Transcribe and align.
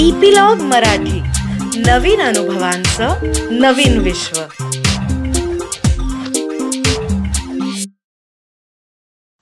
Epilogue 0.00 0.60
Marathi. 0.60 1.20
नवीन 1.80 2.20
अनुभवांचं 2.20 3.32
नवीन 3.60 3.98
विश्व. 3.98 4.40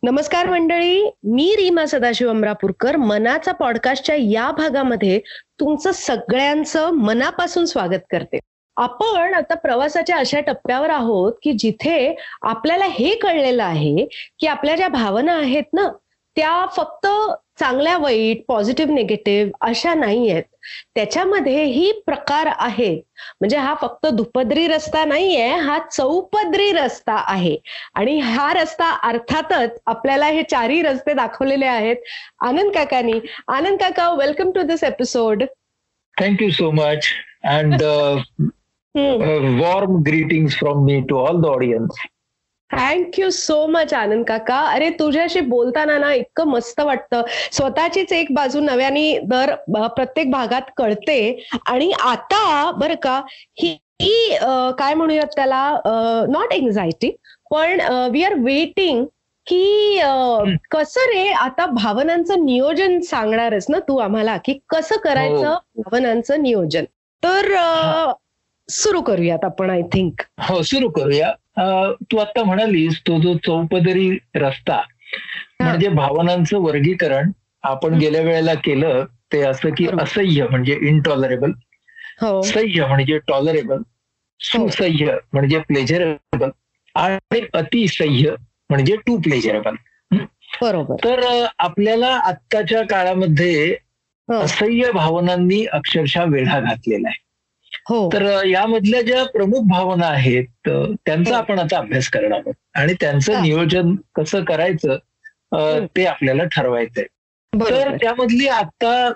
नमस्कार 0.02 0.48
मंडळी 0.48 1.10
मी 1.24 1.54
रीमा 1.56 1.86
सदाशिव 1.86 2.30
अमरापूरकर. 2.30 2.96
मनाचा 2.96 3.52
पॉडकास्टच्या 3.52 4.16
या 4.16 4.50
भागामध्ये 4.50 5.20
तुमचं 5.60 5.92
सगळ्यांचं 5.92 6.90
मनापासून 6.90 7.64
स्वागत 7.64 8.04
करते. 8.10 8.38
आपण 8.76 9.34
आता 9.34 9.54
प्रवासाच्या 9.54 10.16
अशा 10.16 10.40
टप्प्यावर 10.40 10.90
आहोत 10.90 11.32
की 11.42 11.52
जिथे 11.52 12.14
आपल्याला 12.42 12.86
हे 12.90 13.14
कळलेलं 13.14 13.64
आहे 13.64 14.06
की 14.38 14.46
आपल्या 14.46 14.76
ज्या 14.76 14.88
भावना 14.88 15.38
आहेत 15.38 15.64
ना 15.72 15.88
त्या 16.36 16.66
फक्त 16.76 17.06
चांगल्या 17.62 17.98
वाईट 17.98 18.42
पॉझिटिव्ह 18.48 18.94
निगेटिव्ह 18.94 19.52
अशा 19.60 19.94
नाही 19.94 20.30
आहेत 20.30 20.42
त्याच्यामध्येही 20.94 21.92
प्रकार 22.06 22.46
आहेत. 22.46 23.02
म्हणजे 23.40 23.56
हा 23.56 23.74
फक्त 23.80 24.06
दुपदरी 24.06 24.68
रस्ता 24.68 25.04
नाहीये 25.04 25.54
हा 25.56 25.78
चौपदरी 25.78 26.72
रस्ता 26.72 27.24
आहे. 27.26 27.58
आणि 27.94 28.18
हा 28.18 28.52
रस्ता 28.52 28.98
अर्थातच 29.02 29.80
आपल्याला 29.86 30.26
हे 30.26 30.42
चारही 30.42 30.82
रस्ते 30.82 31.12
दाखवलेले 31.12 31.66
आहेत. 31.66 31.96
Anand 32.40 32.72
Kakani. 32.72 33.20
Anand 33.48 33.78
Kaka 33.78 34.10
welcome 34.10 34.50
to 34.50 34.62
this 34.62 34.84
episode 34.84 35.42
much. 36.72 37.06
And 37.44 37.74
uh, 37.74 38.18
uh, 38.98 39.62
warm 39.62 40.02
greetings 40.10 40.54
from 40.54 40.84
me 40.84 41.02
to 41.08 41.18
all 41.18 41.40
the 41.40 41.50
audience. 41.50 41.96
Thank you 42.72 43.30
so 43.30 43.66
much 43.66 43.94
Anand 43.94 44.24
Kaka. 44.24 44.58
अरे 44.66 44.90
तुझ्याशी 44.90 45.40
बोलताना 45.40 45.98
ना 45.98 46.12
इतकं 46.14 46.46
मस्त 46.46 46.80
वाटतं. 46.80 47.22
स्वतःचीच 47.52 48.12
एक 48.12 48.34
बाजू 48.34 48.60
नव्याने 48.60 49.18
दर 49.22 49.54
प्रत्येक 49.88 50.30
भागात 50.30 50.70
कळते. 50.76 51.48
आणि 51.66 51.92
आता 52.00 52.70
बरं 52.70 52.94
का 53.02 53.20
ही 53.58 53.76
ही, 54.02 54.36
काय 54.78 54.94
म्हणूयात 54.94 55.34
त्याला? 55.36 55.64
नॉट 56.28 56.52
एन्झायटी 56.52 57.10
पण 57.50 57.80
वी 58.12 58.22
आर 58.24 58.34
वेटिंग 58.34 59.04
की 59.46 59.98
हं. 59.98 60.54
कसं 60.70 61.00
रे 61.08 61.26
आता 61.28 61.66
भावनांचं 61.66 62.44
नियोजन 62.44 62.98
सांगणारच 63.00 63.66
ना 63.68 63.78
तू 63.78 63.96
आम्हाला 63.98 64.36
की 64.44 64.58
कसं 64.68 64.96
करायचं 64.96 65.56
भावनांचं 65.76 66.42
नियोजन? 66.42 66.84
तर 67.22 67.54
सुरू 68.68 69.00
करूयात 69.00 69.44
आपण 69.44 69.70
आय 69.70 69.82
थिंक 69.92 70.22
हो 70.40 70.62
सुरू 70.62 70.88
करूया. 70.90 71.32
तू 71.56 72.16
आता 72.18 72.42
म्हणालीस 72.44 73.00
तो 73.00 73.20
जो 73.20 73.34
चौपदरी 73.46 74.10
रस्ता 74.36 74.80
म्हणजे 75.60 75.88
भावनांचं 75.88 76.58
वर्गीकरण 76.58 77.30
आपण 77.64 77.94
गेल्या 77.94 78.20
वेळेला 78.22 78.54
केलं 78.54 79.04
ते 79.32 79.40
असं 79.42 79.70
की. 79.70 79.86
असह्य 80.00 80.46
म्हणजे 80.50 80.78
इनटॉलरेबल 80.82 81.50
हो. 82.22 82.40
सह्य 82.42 82.86
म्हणजे 82.86 83.18
टॉलरेबल 83.28 83.82
सुसह्य 84.40 85.16
म्हणजे 85.32 85.58
प्लेजरेबल 85.58 86.48
आणि 86.94 87.40
अतिसह्य 87.54 88.34
म्हणजे 88.70 88.96
टू 89.06 89.16
प्लेजरेबल 89.20 89.74
बरोबर. 90.60 90.94
तर 91.04 91.20
आपल्याला 91.58 92.08
आत्ताच्या 92.24 92.82
काळामध्ये 92.86 93.70
हो. 94.28 94.34
असह्य 94.34 94.90
भावनांनी 94.94 95.64
अक्षरशः 95.72 96.24
वेढा 96.24 96.58
घातलेला 96.60 97.08
आहे. 97.08 97.20
हो 97.86 98.08
तर 98.12 98.22
यामधल्या 98.46 99.00
ज्या 99.02 99.24
प्रमुख 99.24 99.62
भावना 99.68 100.06
आहेत 100.06 100.68
त्यांचा 100.68 101.30
हो. 101.30 101.36
आपण 101.36 101.58
आता 101.58 101.78
अभ्यास 101.78 102.08
करणार 102.08 102.38
आहोत 102.38 102.54
आणि 102.74 102.92
त्यांचं. 103.00 103.42
नियोजन 103.42 103.94
कसं 104.14 104.44
करायचं 104.44 104.96
हं. 105.54 105.86
ते 105.96 106.04
आपल्याला 106.04 106.44
ठरवायचंय 106.44 107.04
तर 107.52 107.96
त्यामधली 107.96 108.46
आता 108.48 109.12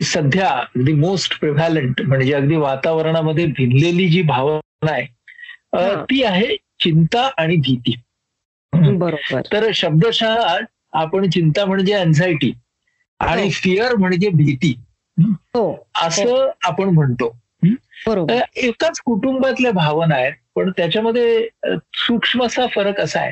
सध्या 0.00 0.48
अगदी 0.48 0.92
मोस्ट 0.92 1.38
प्रिव्हॅलंट 1.40 2.00
म्हणजे 2.02 2.32
अगदी 2.32 2.56
वातावरणामध्ये 2.56 3.46
भिनलेली 3.46 4.08
जी 4.08 4.22
भावना 4.22 4.92
आहे. 4.92 5.06
ती 6.02 6.22
आहे 6.24 6.56
चिंता 6.80 7.28
आणि 7.38 7.56
भीती. 7.56 7.94
बरोबर 8.72 9.40
तर 9.52 9.70
शब्दशः 9.74 10.56
आपण 10.92 11.28
चिंता 11.30 11.64
म्हणजे 11.64 11.92
अँझायटी 11.92 12.52
आणि. 13.20 13.50
फिअर 13.50 13.94
म्हणजे 13.94 14.28
भीती 14.28 14.74
असं 15.96 16.50
आपण 16.64 16.88
म्हणतो 16.88 17.36
बरोबर 18.06 18.40
एकाच 18.56 19.00
कुटुंबातल्या 19.00 19.70
भावना 19.72 20.14
आहेत 20.14 20.32
पण 20.54 20.70
त्याच्यामध्ये 20.76 21.36
अ, 21.62 21.74
सूक्ष्म 21.96 22.44
असा 22.44 22.66
फरक 22.66 23.00
असा 23.00 23.20
आहे 23.20 23.30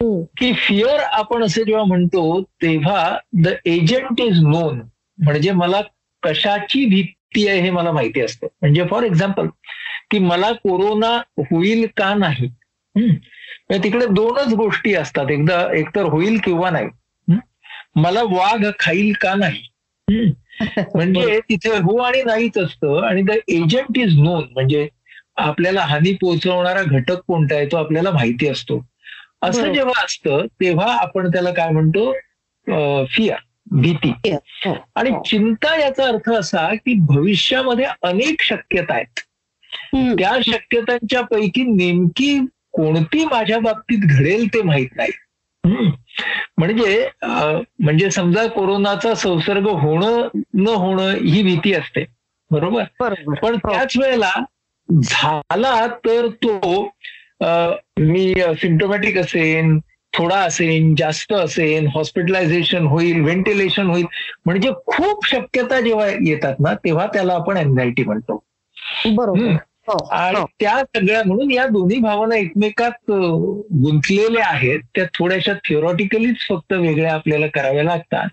हम्म. 0.00 0.22
की 0.38 0.52
फिअर 0.58 1.00
आपण 1.00 1.44
असे 1.44 1.64
जेव्हा 1.64 1.84
म्हणतो 1.84 2.40
तेव्हा 2.62 3.18
द 3.42 3.48
एजंट 3.64 4.20
इज 4.20 4.40
नोन 4.42 4.80
म्हणजे 5.18 5.50
मला 5.52 5.80
कशाची 6.22 6.84
भीती 6.86 7.46
आहे 7.48 7.60
हे 7.60 7.70
मला 7.70 7.92
माहिती 7.92 8.20
असतं 8.20 8.46
म्हणजे 8.60 8.84
फॉर 8.90 9.02
एक्झाम्पल 9.02 9.46
की 10.10 10.18
मला 10.18 10.50
कोरोना 10.52 11.16
होईल 11.40 11.86
का 11.96 12.12
नाही. 12.14 12.48
म्हणजे 12.94 13.78
तिकडे 13.84 14.06
दोनच 14.06 14.52
गोष्टी 14.54 14.94
असतात 14.94 15.30
एकदा 15.30 15.60
एकतर 15.74 16.02
होईल 16.02 16.38
किंवा 16.44 16.70
नाही. 16.70 16.88
मला 17.96 18.22
वाघ 18.22 18.64
खाईल 18.78 19.12
का 19.20 19.34
नाही. 19.34 19.62
म्हणजे 20.94 21.38
तिथे 21.40 21.76
हो 21.76 21.96
आणि 21.98 22.22
नाहीच 22.22 22.58
असतं 22.58 23.02
आणि 23.04 23.22
द 23.22 23.30
एजंट 23.48 23.98
इज 23.98 24.18
नोन 24.18 24.44
म्हणजे 24.52 24.88
आपल्याला 25.36 25.80
हानी 25.80 26.12
पोहोचवणारा 26.12 26.82
घटक 26.82 27.20
कोणता 27.26 27.54
आहे 27.54 27.66
तो 27.66 27.76
आपल्याला 27.76 28.10
माहिती 28.10 28.48
असतो 28.48 28.84
असं. 29.42 29.72
जेव्हा 29.72 30.04
असतं 30.04 30.46
तेव्हा 30.60 30.92
आपण 30.96 31.28
त्याला 31.28 31.50
काय 31.50 31.70
म्हणतो 31.70 32.12
फिअर 33.04 33.36
भीती 33.70 34.12
हो, 34.66 34.74
आणि 34.94 35.10
हो. 35.10 35.22
चिंता 35.22 35.76
याचा 35.76 36.04
अर्थ 36.04 36.30
असा 36.30 36.74
की 36.74 36.94
भविष्यामध्ये 37.00 37.84
अनेक 38.02 38.42
शक्यता 38.42 38.94
आहेत. 38.94 39.20
त्या 40.18 40.38
शक्यतांच्या 40.46 41.20
पैकी 41.20 41.62
नेमकी 41.62 42.38
कोणती 42.72 43.24
माझ्या 43.24 43.58
बाबतीत 43.58 43.98
घडेल 43.98 44.46
ते 44.54 44.62
माहीत 44.62 44.96
नाही. 44.96 45.10
म्हणजे 45.66 47.08
म्हणजे 47.78 48.10
समजा 48.10 48.46
कोरोनाचा 48.46 49.14
संसर्ग 49.14 49.66
होणं 49.68 50.28
न 50.54 50.68
होणं 50.68 51.10
ही 51.10 51.42
भीती 51.42 51.72
असते. 51.74 52.04
बरोबर? 52.50 52.82
पण 53.00 53.54
हो. 53.54 53.72
त्याच 53.72 53.92
वेळेला 53.98 54.30
झाला 55.02 55.86
तर 55.86 56.26
तो 56.44 56.82
मी 57.98 58.34
सिम्टोमॅटिक 58.38 59.18
असेन 59.18 59.78
थोडा 60.12 60.36
असेन 60.36 60.94
जास्त 60.98 61.32
असेन 61.32 61.86
हॉस्पिटलायझेशन 61.94 62.86
होईल 62.86 63.20
व्हेंटिलेशन 63.20 63.86
होईल 63.86 64.04
म्हणजे 64.46 64.70
खूप 64.86 65.26
शक्यता 65.26 65.80
जेव्हा 65.80 66.06
येतात 66.06 66.54
ना 66.60 66.74
तेव्हा 66.74 67.06
त्याला 67.06 67.34
आपण 67.34 67.58
अँझायटी 67.58 68.04
म्हणतो. 68.04 68.44
बरोबर. 69.06 69.56
आणि 69.88 70.36
हो. 70.36 70.44
त्या 70.60 70.78
सगळ्या 70.86 71.22
म्हणून 71.26 71.50
या 71.50 71.66
दोन्ही 71.66 71.98
भावना 72.00 72.36
एकमेकात 72.36 73.10
गुंतलेल्या 73.10 74.46
आहेत 74.46 74.80
त्या 74.94 75.04
थोड्याशा 75.14 75.52
थिओरॉटिकलीच 75.64 76.46
फक्त 76.48 76.72
वेगळ्या 76.72 77.14
आपल्याला 77.14 77.46
कराव्या 77.46 77.84
लागतात 77.84 78.28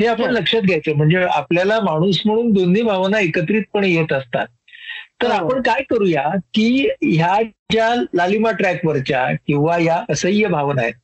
हे 0.00 0.06
आपण 0.06 0.24
हो. 0.24 0.30
लक्षात 0.30 0.62
घ्यायचं 0.62 0.96
म्हणजे 0.96 1.22
आपल्याला 1.24 1.78
माणूस 1.80 2.20
म्हणून 2.26 2.52
दोन्ही 2.52 2.82
भावना 2.82 3.20
एकत्रितपणे 3.20 3.90
येत 3.90 4.12
असतात 4.12 4.46
तर 5.22 5.26
हो. 5.26 5.32
आपण 5.34 5.60
काय 5.62 5.82
करूया 5.90 6.28
की 6.54 6.88
ह्या 7.02 7.40
ज्या 7.72 7.94
लालिमा 8.14 8.50
ट्रॅकवरच्या 8.50 9.26
किंवा 9.46 9.78
या 9.78 10.02
असह्य 10.10 10.48
भावना 10.48 10.82
आहेत. 10.82 10.94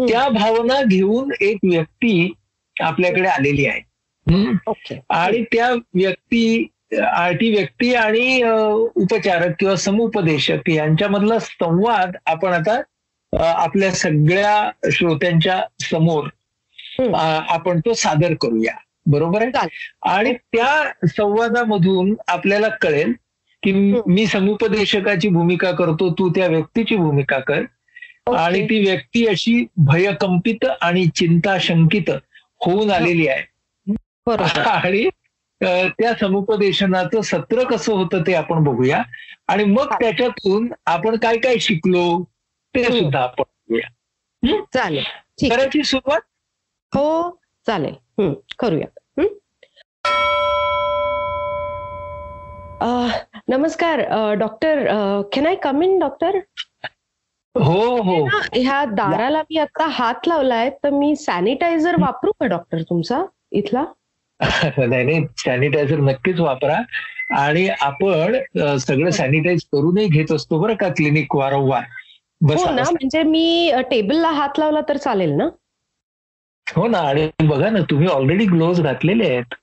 त्या 0.00 0.28
भावना 0.28 0.80
घेऊन 0.82 1.30
एक 1.40 1.58
व्यक्ती 1.64 2.32
आपल्याकडे 2.76 3.28
आलेली 3.28 3.66
आहे 3.66 3.80
आणि 5.10 5.42
त्या 5.52 5.70
व्यक्ती 5.94 6.66
आ- 7.12 7.32
ती 7.32 7.54
व्यक्ती 7.56 7.94
आणि 7.94 8.42
उपचारक 8.94 9.54
किंवा 9.58 9.76
समुपदेशक 9.76 10.70
यांच्यामधला 10.70 11.38
संवाद 11.38 12.16
आपण 12.26 12.52
आता 12.52 12.80
आपल्या 13.54 13.90
सगळ्या 13.90 14.70
श्रोत्यांच्या 14.92 15.64
समोर 15.80 16.28
आपण 17.48 17.80
तो 17.80 17.92
सादर 17.92 18.34
करूया. 18.40 18.74
बरोबर 19.06 19.42
आहे. 19.42 19.68
आणि 20.02 20.32
त्या 20.32 20.92
संवादामधून 21.08 22.14
आपल्याला 22.28 22.68
कळेल 22.68 23.12
की. 23.62 23.72
मी 24.06 24.26
समुपदेशकाची 24.26 25.28
भूमिका 25.28 25.70
करतो 25.70 26.12
तू 26.12 26.30
त्या 26.30 26.46
व्यक्तीची 26.46 26.96
भूमिका 26.96 27.38
कर. 27.38 27.62
आणि 28.36 28.64
ती 28.64 28.84
व्यक्ती 28.84 29.26
अशी 29.26 29.66
भयकंपित 29.76 30.64
आणि 30.80 31.06
चिंताशंकित 31.06 32.10
होऊन 32.60 32.90
आलेली 32.90 33.28
आहे. 33.28 33.42
आणि 34.70 35.08
त्या 35.62 36.12
समुपदेशनाचं 36.20 37.20
सत्र 37.20 37.64
कसं 37.64 37.92
होतं 37.92 38.22
ते 38.26 38.34
आपण 38.34 38.64
बघूया. 38.64 39.02
आणि 39.48 39.64
मग 39.64 39.86
त्याच्यातून 39.92 40.72
आपण 40.86 41.16
काय 41.16 41.36
काय 41.36 41.58
शिकलो 41.58 42.24
ते. 42.74 42.84
सुद्धा 42.84 43.22
आपण 43.22 43.42
बघूया. 43.42 43.88
चालेल. 44.74 45.04
करायची 45.50 45.82
सुरुवात? 45.82 46.20
हो 46.94 47.38
चालेल. 47.66 47.94
अं, 52.80 53.08
नमस्कार. 53.48 54.00
Doctor 54.34 54.88
can 55.32 55.46
I 55.46 55.54
come 55.54 55.82
in 55.82 55.98
doctor? 55.98 56.34
हो 57.60 58.02
हो. 58.02 58.26
ह्या 58.52 58.84
दाराला 58.84 59.42
मी 59.42 59.56
आता 59.56 59.86
हात 59.86 60.14
लावलाय 60.26 60.70
तर 60.70 60.90
मी 60.90 61.16
सॅनिटायझर 61.16 61.94
वापरू 62.00 62.30
का 62.32 62.46
डॉक्टर 62.46 62.82
तुमचा? 62.82 63.24
इथला? 63.52 63.84
नाही 64.88 65.04
नाही. 65.04 65.26
सॅनिटायझर 65.38 65.98
नक्कीच 66.00 66.40
वापरा. 66.40 66.80
आणि 67.30 67.68
आपण 67.68 68.36
सगळं 68.78 69.10
सॅनिटाईज 69.10 69.62
करूनही 69.72 70.06
घेत 70.06 70.32
असतो 70.32 70.58
बरं 70.58 70.74
का 70.74 70.88
क्लिनिक 70.88 71.36
वारंवार. 71.36 71.82
हो 71.82 72.46
बसा 72.46 72.70
ना 72.70 72.82
बसा. 72.82 72.90
म्हणजे 72.90 73.22
मी 73.22 73.72
टेबलला 73.90 74.30
हात 74.30 74.58
लावला 74.58 74.80
तर 74.88 74.96
चालेल 74.96 75.30
ना? 75.30 75.48
हो 76.66 76.88
ना 76.88 76.98
आणि 76.98 77.28
बघा 77.46 77.70
ना 77.70 77.78
तुम्ही 77.90 78.08
ऑलरेडी 78.08 78.44
ग्लोव्ह 78.44 78.82
घातलेले 78.82 79.28
आहेत. 79.28 79.54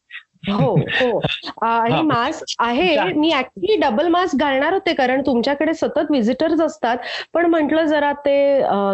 हो 0.51 0.75
हो. 0.75 1.19
आणि 1.61 1.93
हा. 1.93 2.01
मास्क 2.01 2.53
आहे 2.59 2.95
मी 3.13 3.31
ऍक्च्युली 3.33 3.75
डबल 3.75 4.07
मास्क 4.07 4.35
घालणार 4.35 4.73
होते 4.73 4.93
कारण 4.93 5.21
तुमच्याकडे 5.21 5.73
सतत 5.73 6.09
व्हिजिटर्स 6.09 6.61
असतात. 6.61 6.97
पण 7.33 7.45
म्हंटल 7.45 7.83
जरा 7.85 8.11
ते 8.25 8.35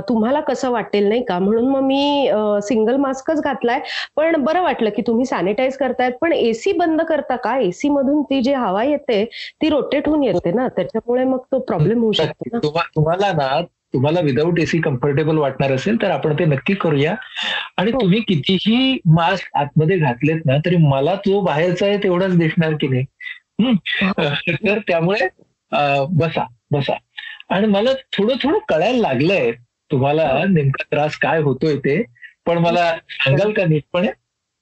तुम्हाला 0.10 0.40
कसं 0.40 0.72
वाटेल 0.72 1.08
नाही 1.10 1.24
का? 1.24 1.40
म्हणून 1.40 1.68
मग 1.68 1.82
मी 1.82 2.30
सिंगल 2.64 2.96
मास्कच 2.96 3.42
घातलाय. 3.42 3.80
पण 4.16 4.36
बरं 4.44 4.62
वाटलं 4.62 4.90
की 4.90 5.02
तुम्ही 5.02 5.26
सॅनिटाईज 5.26 5.78
करतायत. 5.78 6.12
पण 6.22 6.34
एसी 6.34 6.72
बंद 6.74 7.02
करता 7.02 7.36
का? 7.36 7.58
एसी 7.58 7.90
मधून 7.90 8.22
ती 8.22 8.42
जी 8.42 8.54
हवा 8.54 8.84
येते 8.84 9.24
ती 9.62 9.70
रोटेट 9.70 10.08
होऊन 10.08 10.24
येते 10.24 10.52
ना? 10.52 10.68
त्याच्यामुळे 10.68 11.24
मग 11.24 11.40
तो 11.52 11.60
प्रॉब्लेम 11.60 12.02
होऊ 12.02 12.12
शकतो 12.12 12.60
तुम्हाला 12.96 13.32
ना 13.32 13.60
तुम्हाला 13.94 14.20
विदाऊट 14.20 14.60
एसी 14.60 14.82
कम्फर्टेबल 14.82 15.38
वाटणार 15.38 15.72
असेल 15.72 16.02
तर 16.02 16.12
आपण 16.12 16.34
ते 16.34 16.46
नक्की 16.46 16.74
करूया. 16.74 17.16
आणि 17.78 17.92
हो. 17.92 18.02
तुम्ही 18.02 18.22
कितीही 18.22 19.00
मास्क 19.06 19.50
आतमध्ये 19.56 19.98
घातलेत 19.98 20.42
ना 20.46 20.58
तरी 20.58 20.76
मला 20.78 21.16
जो 21.16 21.42
बाहेरचा 21.42 21.86
आहे 21.86 21.98
तेवढाच 21.98 22.38
दिसणार 22.38 22.74
की 22.74 22.88
नाही. 22.88 23.06
हम्म. 23.62 23.76
तर 24.70 24.80
त्यामुळे 24.80 25.28
बसा 26.10 26.48
बसा. 26.72 26.98
आणि 27.50 27.68
मला 27.68 27.90
थोडं 27.94 28.36
थोडं 28.44 28.60
कळायला 28.70 28.98
लागलंय 28.98 29.52
तुम्हाला 29.92 30.44
नेमका 30.50 30.84
त्रास 30.92 31.18
काय 31.18 31.40
होतोय 31.40 31.76
ते 31.76 32.04
पण 32.46 32.58
मला 32.58 32.96
सांगाल 33.10 33.54
का 33.54 33.66
नीटपणे? 33.66 34.08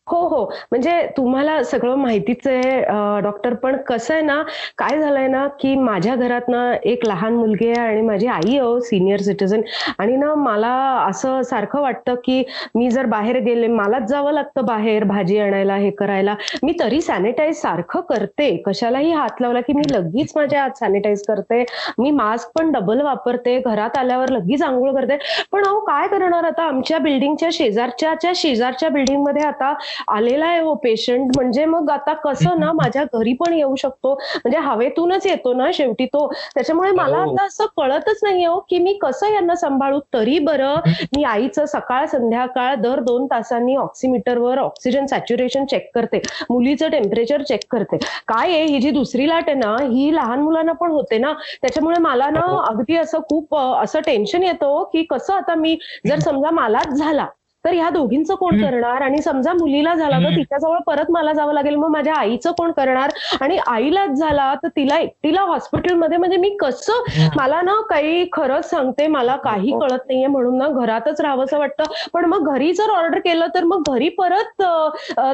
हो 0.08 0.18
हो. 0.28 0.44
म्हणजे 0.72 0.92
तुम्हाला 1.18 1.62
सगळं 1.64 1.96
माहितीच 1.96 2.48
आहे 2.48 3.20
डॉक्टर 3.22 3.54
पण 3.54 3.76
कसं 3.88 4.14
आहे 4.14 4.22
ना 4.24 4.42
काय 4.78 5.00
झालंय 5.00 5.28
ना 5.28 5.46
की 5.60 5.74
माझ्या 5.78 6.16
घरात 6.16 6.48
ना 6.50 6.62
एक 6.84 7.06
लहान 7.08 7.34
मुलगी 7.34 7.68
आहे 7.70 7.88
आणि 7.88 8.02
माझी 8.02 8.28
आई 8.28 8.48
आहे 8.48 8.60
हो, 8.60 8.80
सिनियर 8.80 9.22
सिटीजन 9.22 9.62
आणि 10.00 10.16
ना 10.16 10.34
मला 10.36 10.74
असं 11.08 11.42
सारखं 11.44 11.82
वाटतं 11.82 12.16
की 12.26 12.44
मी 12.76 12.90
जर 12.92 13.06
बाहेर 13.06 13.40
गेले 13.40 13.68
मलाच 13.68 14.04
जावं 14.10 14.32
लागतं 14.34 14.66
बाहेर 14.66 15.04
भाजी 15.04 15.38
आणायला 15.40 15.76
हे 15.76 15.90
करायला. 15.92 16.36
मी 16.64 16.74
तरी 16.80 17.02
सॅनिटाईज 17.02 17.62
सारखं 17.62 18.02
करते. 18.10 18.56
कशालाही 18.66 19.12
हात 19.12 19.42
लावला 19.42 19.62
की 19.62 19.74
मी 19.74 19.84
लगेच 19.92 20.32
माझ्या 20.36 20.62
हात 20.62 20.78
सॅनिटाईज 20.80 21.24
करते. 21.28 21.64
मी 22.00 22.12
मास्क 22.12 22.50
पण 22.58 22.72
डबल 22.72 23.02
वापरते. 23.02 23.60
घरात 23.60 23.98
आल्यावर 23.98 24.30
लगेच 24.30 24.62
आंघोळ 24.64 24.92
करते. 24.96 25.18
पण 25.52 25.64
अहो 25.66 25.80
काय 25.86 26.08
करणार 26.08 26.44
आता? 26.46 26.64
आमच्या 26.68 26.98
बिल्डिंगच्या 27.00 27.50
शेजारच्या 27.54 28.32
शेजारच्या 28.36 28.90
बिल्डिंगमध्ये 28.90 29.46
आता 29.48 29.74
आलेला 30.08 30.46
आहे 30.46 30.60
हो 30.60 30.74
पेशंट 30.74 31.32
म्हणजे 31.36 31.66
मग 31.66 31.90
आता 31.92 32.14
कसं 32.24 32.60
ना 32.60 32.72
माझ्या 32.74 33.04
घरी 33.14 33.34
पण 33.34 33.54
येऊ 33.54 33.76
शकतो. 33.76 34.14
म्हणजे 34.36 34.58
हवेतूनच 34.60 35.26
येतो 35.28 35.54
ना 35.54 35.70
शेवटी 35.74 36.06
तो. 36.06 36.28
त्याच्यामुळे 36.56 36.92
मला 36.92 37.18
हो. 37.18 37.32
आता 37.32 37.46
असं 37.46 37.66
कळतच 37.78 38.20
नाही 38.24 38.46
हो 38.46 38.60
की 38.70 38.80
मी 38.80 38.94
कसं 39.02 39.34
यांना 39.34 39.56
सांभाळू? 39.56 40.00
तरी 40.14 40.38
बरं 40.40 40.80
मी 41.16 41.24
आईचं 41.24 41.66
सकाळ 41.66 42.06
संध्याकाळ 42.06 42.76
दर 42.76 43.00
दोन 43.00 43.26
तासांनी 43.26 43.76
ऑक्सिमीटरवर 43.76 44.58
ऑक्सिजन 44.58 45.06
सॅच्युरेशन 45.06 45.66
चेक 45.66 45.90
करते. 45.96 46.22
मुलीचं 46.50 46.90
टेम्परेचर 46.90 47.42
चेक 47.42 47.60
करते. 47.72 47.98
काय 48.28 48.52
आहे? 48.52 48.64
ही 48.66 48.80
जी 48.80 48.92
दुसरी 48.92 49.28
लाट 49.30 49.50
आहे 49.50 49.58
ना 49.58 49.76
ही 49.84 50.14
लहान 50.16 50.40
मुलांना 50.40 50.72
पण 50.72 50.92
होते 50.92 51.18
ना. 51.18 51.34
त्याच्यामुळे 51.62 52.00
मला 52.02 52.30
ना 52.30 52.40
हो. 52.42 52.58
अगदी 52.60 52.96
असं 52.98 53.20
खूप 53.20 53.56
असं 53.56 54.00
टेन्शन 54.06 54.44
येतं 54.44 54.66
हो 54.68 54.84
की 54.84 55.04
कसं 55.10 55.34
आता 55.34 55.56
मी 55.56 55.78
जर 56.08 56.20
समजा 56.20 56.52
मलाच 56.52 56.88
झाला 56.90 57.26
तर 57.68 57.74
ह्या 57.74 57.90
दोघींचं 57.90 58.36
कोण. 58.36 58.62
करणार? 58.62 59.02
आणि 59.02 59.22
समजा 59.22 59.54
मुलीला 59.54 59.94
झाला 59.96 60.18
तर. 60.20 60.36
तिच्याजवळ 60.36 60.78
परत 60.88 61.10
मला 61.12 61.34
जावं 61.34 61.54
लागेल. 61.54 61.76
मग 61.76 61.90
माझ्या 61.90 62.14
आईचं 62.14 62.52
कोण 62.52 62.72
करणार? 62.72 63.10
आणि 63.42 63.58
आईलाच 63.68 64.10
झाला 64.10 64.54
तर 64.64 64.68
तिला 64.68 64.98
एकटीला 65.00 65.42
हॉस्पिटलमध्ये 65.42 66.18
म्हणजे 66.18 66.38
मी 66.38 66.50
कसं 66.60 67.04
मला 67.36 67.62
ना 67.62 67.74
काही 67.90 68.26
खरंच 68.34 68.70
सांगते 68.70 69.08
मला 69.08 69.36
काही 69.36 69.72
हो. 69.72 69.80
कळत 69.80 70.08
नाहीये 70.08 70.28
म्हणून 70.28 70.58
ना 70.58 70.68
घरातच 70.68 71.22
राहावंसं 71.22 71.58
वाटतं. 71.60 71.84
पण 72.14 72.26
मग 72.26 72.48
घरी 72.54 72.72
जर 72.74 72.90
ऑर्डर 72.90 73.20
केलं 73.20 73.48
तर 73.56 73.64
मग 73.64 73.84
घरी 73.90 74.10
परत 74.10 74.62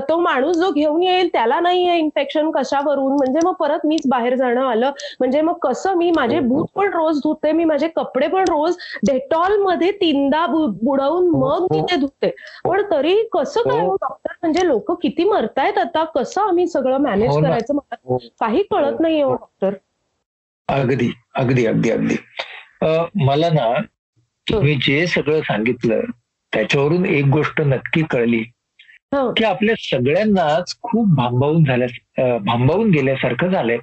तो 0.10 0.18
माणूस 0.20 0.56
जो 0.58 0.72
घेऊन 0.72 1.04
येईल 1.04 1.30
त्याला 1.34 1.60
नाहीये 1.60 1.98
इन्फेक्शन 1.98 2.52
कशावरून? 2.52 3.12
म्हणजे 3.14 3.40
मग 3.46 3.54
परत 3.54 3.86
मीच 3.86 4.08
बाहेर 4.08 4.36
जाणं 4.36 4.66
आलं. 4.66 4.92
म्हणजे 5.20 5.42
मग 5.42 5.58
कसं 5.62 5.96
मी 5.98 6.12
माझे 6.16 6.38
हो. 6.38 6.46
बूट 6.48 6.68
पण 6.76 6.90
रोज 6.94 7.18
धुते 7.18 7.52
मी 7.52 7.64
माझे 7.64 7.88
कपडे 7.88 8.28
पण 8.28 8.44
रोज 8.44 8.76
डेटॉलमध्ये 9.08 9.92
तीनदा 9.92 10.46
बु- 10.46 10.70
बुडवून 10.84 11.28
मग 11.32 11.66
मी 11.72 11.82
ते 11.82 11.96
धुते. 11.96 12.23
पण 12.64 12.82
तरी 12.92 13.16
कसं 13.32 13.62
काय 13.62 13.80
हो. 13.80 13.88
हो 13.88 13.96
डॉक्टर 13.96 14.32
म्हणजे 14.42 14.68
लोक 14.68 14.92
किती 15.02 15.24
मरतायत 15.24 15.78
आता 15.78 16.04
कसं 16.04 16.42
आम्ही 16.42 16.68
सगळं 16.68 16.98
मॅनेज 16.98 17.30
हो. 17.30 17.42
करायचं 17.42 17.76
मला 17.76 17.96
हो. 18.06 18.18
काही 18.40 18.64
कळत 18.64 19.00
नाहीये 19.00 19.24
हो 19.24 19.34
डॉक्टर 19.34 19.74
अगदी 20.70 21.12
अगदी 21.36 21.66
अगदी 21.66 21.90
अगदी 21.90 22.16
मला 23.26 23.50
ना 23.50 23.74
तुम्ही 24.48 24.76
जे 24.76 25.06
सगळं 25.08 25.42
सांगितलं 25.42 26.00
त्याच्यावरून 26.54 27.06
एक 27.06 27.26
गोष्ट 27.26 27.62
नक्की 27.62 28.02
कळली 28.02 28.44
हं. 29.14 29.32
की 29.38 29.44
आपल्या 29.44 29.76
सगळ्यांनाच 29.80 30.76
खूप 30.82 31.08
भांबावून 31.16 31.64
झाल्या 31.64 32.38
भांबावून 32.38 32.90
गेल्यासारखं 32.92 33.48
झालंय 33.48 33.78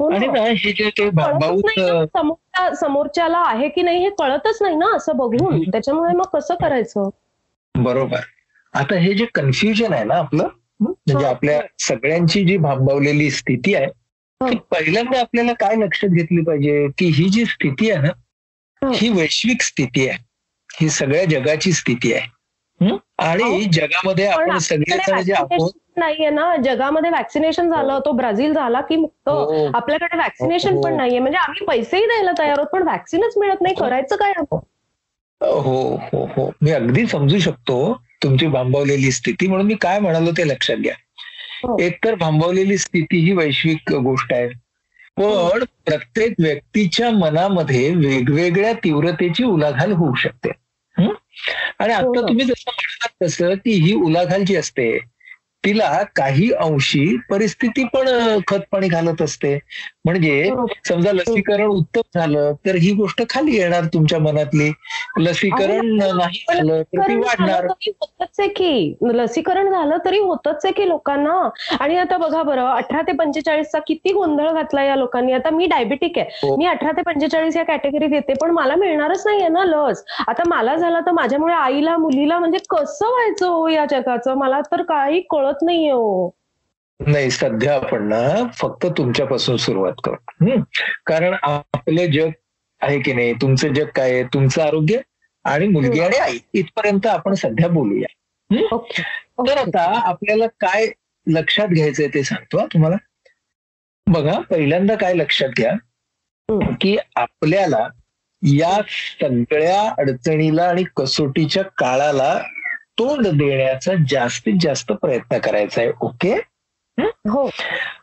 हो 0.00 0.08
ना. 0.10 0.16
आणि 0.16 0.26
ना 0.26 0.40
हे 0.40 0.72
जे 0.72 0.90
कळतच 0.90 1.14
भांबावून 1.14 1.60
नाही 1.66 2.74
समोरच्याला 2.76 3.38
आहे 3.38 3.68
की 3.68 3.82
नाही 3.82 3.98
हे 3.98 4.10
कळतच 4.10 4.58
नाही 4.60 4.76
ना 4.76 4.86
असं 4.96 5.16
बघून. 5.16 5.62
त्याच्यामुळे 5.70 6.12
मग 6.12 6.26
कसं 6.32 6.54
करायचं 6.54 7.08
बरोबर 7.74 8.20
आता 8.74 8.96
हे 8.96 9.12
जे 9.14 9.24
कन्फ्युजन 9.34 9.92
आहे 9.92 10.04
ना 10.04 10.14
आपलं 10.14 10.48
म्हणजे 10.80 11.26
आपल्या. 11.26 11.60
सगळ्यांची 11.78 12.44
जी 12.44 12.56
भांबावलेली 12.56 13.30
स्थिती 13.30 13.74
आहे 13.74 13.86
हो. 14.40 14.48
ती 14.50 14.56
पहिल्यांदा 14.70 15.20
आपल्याला 15.20 15.52
काय 15.52 15.76
लक्षात 15.76 16.10
घेतली 16.10 16.42
पाहिजे 16.42 16.86
की 16.98 17.06
ही 17.06 17.28
जी 17.28 17.44
स्थिती 17.44 17.90
आहे 17.90 18.02
ना 18.02 18.12
हो. 18.82 18.90
ही 18.94 19.08
वैश्विक 19.08 19.62
स्थिती 19.62 20.08
आहे 20.08 20.18
ही 20.70 20.88
सगळ्या 20.88 21.24
जगाची 21.24 21.72
स्थिती 21.72 22.12
आहे 22.12 22.28
हं? 22.80 22.90
हो. 22.90 22.98
आणि 23.18 23.64
जगामध्ये 23.72 24.26
पण 24.36 24.50
आपण 24.50 25.22
जे 25.22 25.32
आहोत 25.32 25.70
नाहीये 25.96 26.28
ना 26.30 26.54
जगामध्ये 26.56 27.10
वॅक्सिनेशन 27.10 27.70
झालं 27.70 27.98
तो 28.04 28.12
ब्राझील 28.12 28.52
झाला 28.52 28.80
की 28.80 28.96
मुक्त. 28.96 29.28
आपल्याकडे 29.76 30.16
वॅक्सिनेशन. 30.18 30.80
पण 30.80 30.96
नाहीये 30.96 31.18
म्हणजे 31.18 31.38
आम्ही 31.38 31.66
पैसेही 31.66 32.06
द्यायला 32.06 32.32
तयार 32.38 32.58
आहोत 32.58 32.68
पण 32.72 32.82
वॅक्सिनच 32.82 33.34
मिळत 33.38 33.60
नाही 33.62 33.74
करायचं 33.74 34.16
काय 34.16 34.32
आपण? 34.32 34.58
हो 35.40 35.80
हो 36.12 36.24
हो 36.36 36.50
मी 36.62 36.70
अगदी 36.70 37.06
समजू 37.06 37.38
शकतो 37.38 37.76
तुमची 38.22 38.46
भांबवलेली 38.46 39.10
स्थिती 39.12 39.46
म्हणून 39.46 39.66
मी 39.66 39.74
काय 39.74 39.98
म्हणालो 40.00 40.30
ते 40.30 40.48
लक्षात 40.48 40.76
घ्या 40.76 40.94
हो. 41.64 41.76
एकतर 41.80 42.14
भांबवलेली 42.14 42.76
स्थिती 42.78 43.18
ही 43.18 43.32
वैश्विक 43.32 43.92
गोष्ट 43.94 44.32
आहे 44.32 44.48
पण 45.16 45.64
प्रत्येक 45.86 46.34
व्यक्तीच्या 46.38 47.10
मनामध्ये 47.10 47.88
वेगवेगळ्या 47.94 48.72
तीव्रतेची 48.84 49.44
उलाढाल 49.44 49.92
होऊ 49.92 50.14
शकते 50.14 50.50
हं? 50.96 51.12
आणि 51.78 51.92
हो 51.92 51.98
आता 51.98 52.20
ना. 52.20 52.26
तुम्ही 52.28 52.44
जसं 52.44 52.70
म्हणालात 52.70 53.24
तसं 53.24 53.54
की 53.54 53.72
ही 53.80 53.94
उलाढाल 53.94 54.44
जी 54.44 54.56
असते 54.56 54.90
तिला 55.64 56.02
काही 56.16 56.50
अंशी 56.60 57.16
परिस्थिती 57.30 57.84
पण 57.84 58.06
खत 58.48 58.60
पाणी 58.72 58.88
घालत 58.88 59.22
असते. 59.22 59.58
म्हणजे. 60.04 60.50
समजा 60.88 61.12
लसीकरण 61.12 61.66
उत्तम 61.66 62.00
झालं 62.14 62.52
तर 62.66 62.74
ही 62.74 62.92
गोष्ट 62.92 63.22
खाली 63.30 63.56
येणार 63.56 63.84
तुमच्या 63.84 64.18
मनातली. 64.18 64.70
लसीकरण 65.20 65.86
नाही 65.96 66.42
झालं 66.48 66.82
तर 66.82 67.00
ती 67.00 67.14
लसीकरण 67.16 67.18
वाढणार. 67.18 67.48
झालं 67.50 67.68
तरी 67.68 67.90
होतच 68.00 68.40
आहे 68.40 68.48
की. 68.48 68.94
लसीकरण 69.12 69.70
झालं 69.70 69.96
तरी 70.04 70.18
होतच 70.18 70.64
आहे 70.64 70.72
की 70.72 70.88
लोकांना. 70.88 71.34
आणि 71.80 71.96
आता 71.96 72.16
बघा 72.16 72.42
बरं 72.42 72.66
अठरा 72.66 73.02
ते 73.02 73.12
पंचेचाळीसचा 73.12 73.78
किती 73.86 74.12
गोंधळ 74.12 74.50
घातला 74.52 74.82
या 74.82 74.96
लोकांनी. 74.96 75.32
आता 75.32 75.50
मी 75.50 75.66
डायबिटिक 75.66 76.18
आहे. 76.18 76.28
हो. 76.42 76.56
मी 76.56 76.66
अठरा 76.66 76.92
ते 76.92 77.02
पंचेचाळीस 77.02 77.56
या 77.56 77.64
कॅटेगरीत 77.64 78.12
येते 78.12 78.34
पण 78.40 78.50
मला 78.50 78.74
मिळणारच 78.74 79.26
नाहीये 79.26 79.48
ना 79.48 79.64
लस. 79.64 80.04
आता 80.28 80.42
मला 80.48 80.76
झालं 80.76 81.00
तर 81.06 81.12
माझ्यामुळे 81.12 81.54
आईला 81.54 81.96
मुलीला 81.96 82.38
म्हणजे 82.38 82.58
कसं 82.70 83.08
व्हायचं 83.08 83.46
हो 83.48 83.68
या 83.68 83.84
जगाचं? 83.84 84.34
मला 84.34 84.60
तर 84.72 84.82
काही 84.82 85.20
कळत 85.30 85.49
नाहीये 85.62 85.90
हो 85.90 86.30
नाही 87.00 87.30
सध्या 87.30 87.74
आपण 87.74 88.08
ना 88.08 88.20
फक्त 88.54 88.86
तुमच्यापासून 88.86 89.56
सुरुवात 89.56 90.00
करू? 90.04 90.60
कारण 91.06 91.34
आपलं 91.42 92.10
जग 92.10 92.30
आहे 92.80 93.00
की 93.00 93.12
नाही 93.12 93.32
तुमचं 93.32 93.72
जग 93.72 93.86
काय 93.94 94.12
आहे 94.12 94.22
तुमचं 94.24 94.62
आरोग्य 94.62 94.98
आणि 95.44 95.68
मुलगी 95.68 95.98
हं. 96.00 96.04
आणि 96.04 96.16
आई 96.16 96.38
इथपर्यंत 96.52 97.06
आपण 97.06 97.34
सध्या 97.34 97.68
बोलूया 97.68 98.76
तर 99.46 99.58
आता 99.58 99.82
आपल्याला 100.08 100.46
काय 100.60 100.86
लक्षात 101.26 101.68
घ्यायचंय 101.68 102.08
ते 102.08 102.22
सांगतो 102.22 102.66
तुम्हाला 102.66 102.96
बघा 104.06 104.38
पहिल्यांदा 104.40 104.94
काय 104.94 105.14
लक्षात 105.14 105.48
घ्या. 105.48 105.74
की 106.80 106.96
आपल्याला 107.16 107.86
या 108.42 108.80
सगळ्या 109.20 109.80
अडचणीला 109.98 110.64
आणि 110.64 110.84
कसोटीच्या 110.96 111.62
काळाला 111.78 112.32
तोंड 113.00 113.26
देण्याचा 113.26 113.92
जास्तीत 114.08 114.54
जास्त 114.60 114.92
प्रयत्न 114.92 115.38
करायचा 115.38 115.80
आहे 115.80 115.90
ओके 116.00 116.34
हो. 117.28 117.46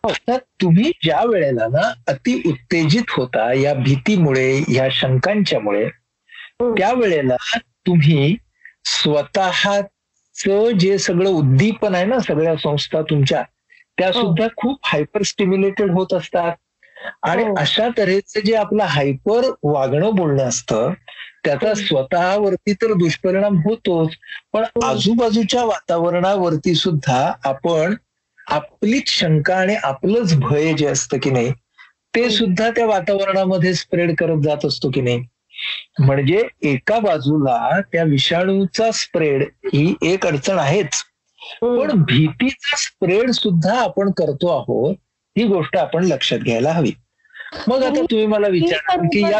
आता 0.03 0.37
तुम्ही 0.37 0.91
ज्या 1.03 1.21
वेळेला 1.25 1.67
ना 1.67 1.93
अति 2.07 2.41
उत्तेजित 2.45 3.03
होता 3.09 3.53
या 3.53 3.73
भीतीमुळे 3.73 4.63
या 4.69 4.87
शंकांच्यामुळे 4.91 5.85
हं. 5.85 6.73
त्यावेळेला 6.77 7.35
तुम्ही 7.59 8.35
स्वतः 8.85 9.49
मनाचं 9.65 10.77
जे 10.77 10.97
सगळं 10.97 11.29
उद्दीपन 11.29 11.95
आहे 11.95 12.05
ना 12.05 12.19
सगळ्या 12.19 12.55
संस्था 12.55 13.01
तुमच्या 13.01 13.43
त्या 13.97 14.11
सुद्धा 14.11 14.47
खूप 14.57 14.79
हायपर 14.83 15.21
स्टिम्युलेटेड 15.21 15.91
होत 15.91 16.13
असतात. 16.13 16.51
आणि 17.23 17.43
हो. 17.43 17.55
अशा 17.57 17.87
तऱ्हेचं 17.97 18.39
जे 18.39 18.55
आपलं 18.55 18.83
हायपर 18.83 19.41
वागणं 19.63 20.15
बोलणं 20.15 20.43
असतं 20.43 20.93
त्याचा. 21.43 21.73
स्वतःवरती 21.73 22.73
तर 22.73 22.93
दुष्परिणाम 22.93 23.57
होतोच 23.57 24.09
पण 24.53 24.63
आजूबाजूच्या 24.83 25.63
वातावरणावरती 25.63 26.75
सुद्धा 26.75 27.31
आपण 27.43 27.95
आपलीच 28.47 29.09
शंका 29.09 29.55
आणि 29.55 29.75
आपलंच 29.75 30.35
भय 30.39 30.73
जे 30.73 30.85
असतं 30.85 31.17
की 31.17 31.29
नाही 31.29 31.51
ते 32.15 32.29
सुद्धा 32.29 32.69
त्या 32.69 32.85
वातावरणामध्ये 32.85 33.73
स्प्रेड 33.73 34.15
करत 34.17 34.41
जात 34.43 34.65
असतो 34.65 34.89
की 34.93 35.01
नाही. 35.01 35.23
म्हणजे 35.99 36.43
एका 36.61 36.99
बाजूला 36.99 37.81
त्या 37.81 38.03
विषाणूचा 38.03 38.91
स्प्रेड 38.91 39.43
ही 39.73 39.95
एक 40.03 40.27
अडचण 40.27 40.59
आहेच. 40.59 41.03
पण 41.61 41.91
भीतीचा 42.03 42.75
स्प्रेड 42.77 43.31
सुद्धा 43.31 43.79
आपण 43.79 44.11
करतो 44.11 44.47
आहोत 44.47 44.95
ही 45.37 45.43
गोष्ट 45.43 45.77
आपण 45.77 46.03
लक्षात 46.03 46.39
घ्यायला 46.39 46.71
हवी. 46.71 46.91
मग 47.67 47.83
आता 47.83 48.01
तुम्ही 48.01 48.25
मला 48.25 48.47
विचार 48.47 48.97
की 49.03 49.21
या. 49.21 49.39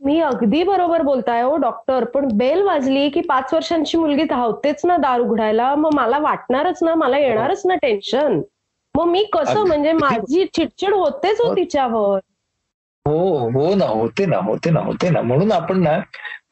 मी 0.00 0.20
अगदी 0.20 0.62
बरोबर 0.64 1.02
बोलताय 1.02 1.40
हो 1.42 1.56
डॉक्टर 1.56 2.04
पण 2.04 2.28
बेल 2.32 2.62
वाजली 2.62 3.08
की 3.10 3.20
पाच 3.20 3.54
वर्षांची 3.54 3.98
मुलगी 3.98 4.24
धावतेच 4.24 4.84
ना 4.84 4.96
दार 4.96 5.20
उघडायला 5.20 5.74
मग 5.74 5.94
मला 5.94 6.18
वाटणारच 6.18 6.82
ना 6.82 6.94
मला 6.94 7.18
येणारच 7.18 7.62
ना 7.66 7.74
टेन्शन 7.74 8.40
मग 8.94 9.04
मी 9.04 9.24
कसं. 9.32 9.66
म्हणजे 9.66 9.92
माझी 9.92 10.44
चिडचिड 10.44 10.94
होतेच 10.94 11.40
हो 11.40 11.48
हो. 11.48 11.54
तिच्यावर. 11.56 12.18
हो 13.06 13.48
हो 13.50 13.74
ना 13.74 13.84
होते 13.84 14.26
ना 14.26 14.38
होते 14.38 14.70
ना 14.70 14.80
होते 14.80 15.10
ना. 15.10 15.20
म्हणून 15.22 15.52
आपण 15.52 15.82
ना 15.82 15.98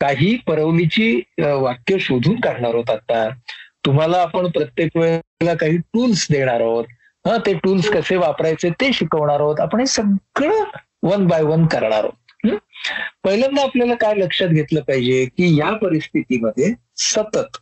काही 0.00 0.36
परवलीची 0.46 1.22
वाक्य 1.38 1.98
शोधून 1.98 2.40
काढणार 2.40 2.74
आहोत 2.74 2.90
आता. 2.90 3.28
तुम्हाला 3.86 4.18
आपण 4.18 4.48
प्रत्येक 4.50 4.96
वेळेला 4.96 5.54
काही 5.54 5.76
टूल्स 5.76 6.26
देणार 6.30 6.60
आहोत. 6.60 6.84
हा 7.24 7.36
ते 7.46 7.52
टूल्स 7.54 7.90
कसे 7.90 8.16
वापरायचे 8.16 8.70
ते 8.70 8.92
शिकवणार 8.92 9.40
आहोत. 9.40 9.60
आपण 9.60 9.80
हे 9.80 9.86
सगळं 9.86 10.64
वन 11.02 11.26
बाय 11.26 11.42
वन 11.42 11.66
करणार 11.66 12.04
आहोत. 12.04 12.12
हं? 12.12 12.25
पहिल्यांदा 13.24 13.62
आपल्याला 13.62 13.94
काय 13.94 14.14
लक्षात 14.14 14.48
घेतलं 14.48 14.80
पाहिजे 14.80 15.24
की 15.24 15.56
या 15.58 15.72
परिस्थितीमध्ये 15.72 16.72
सतत 16.96 17.56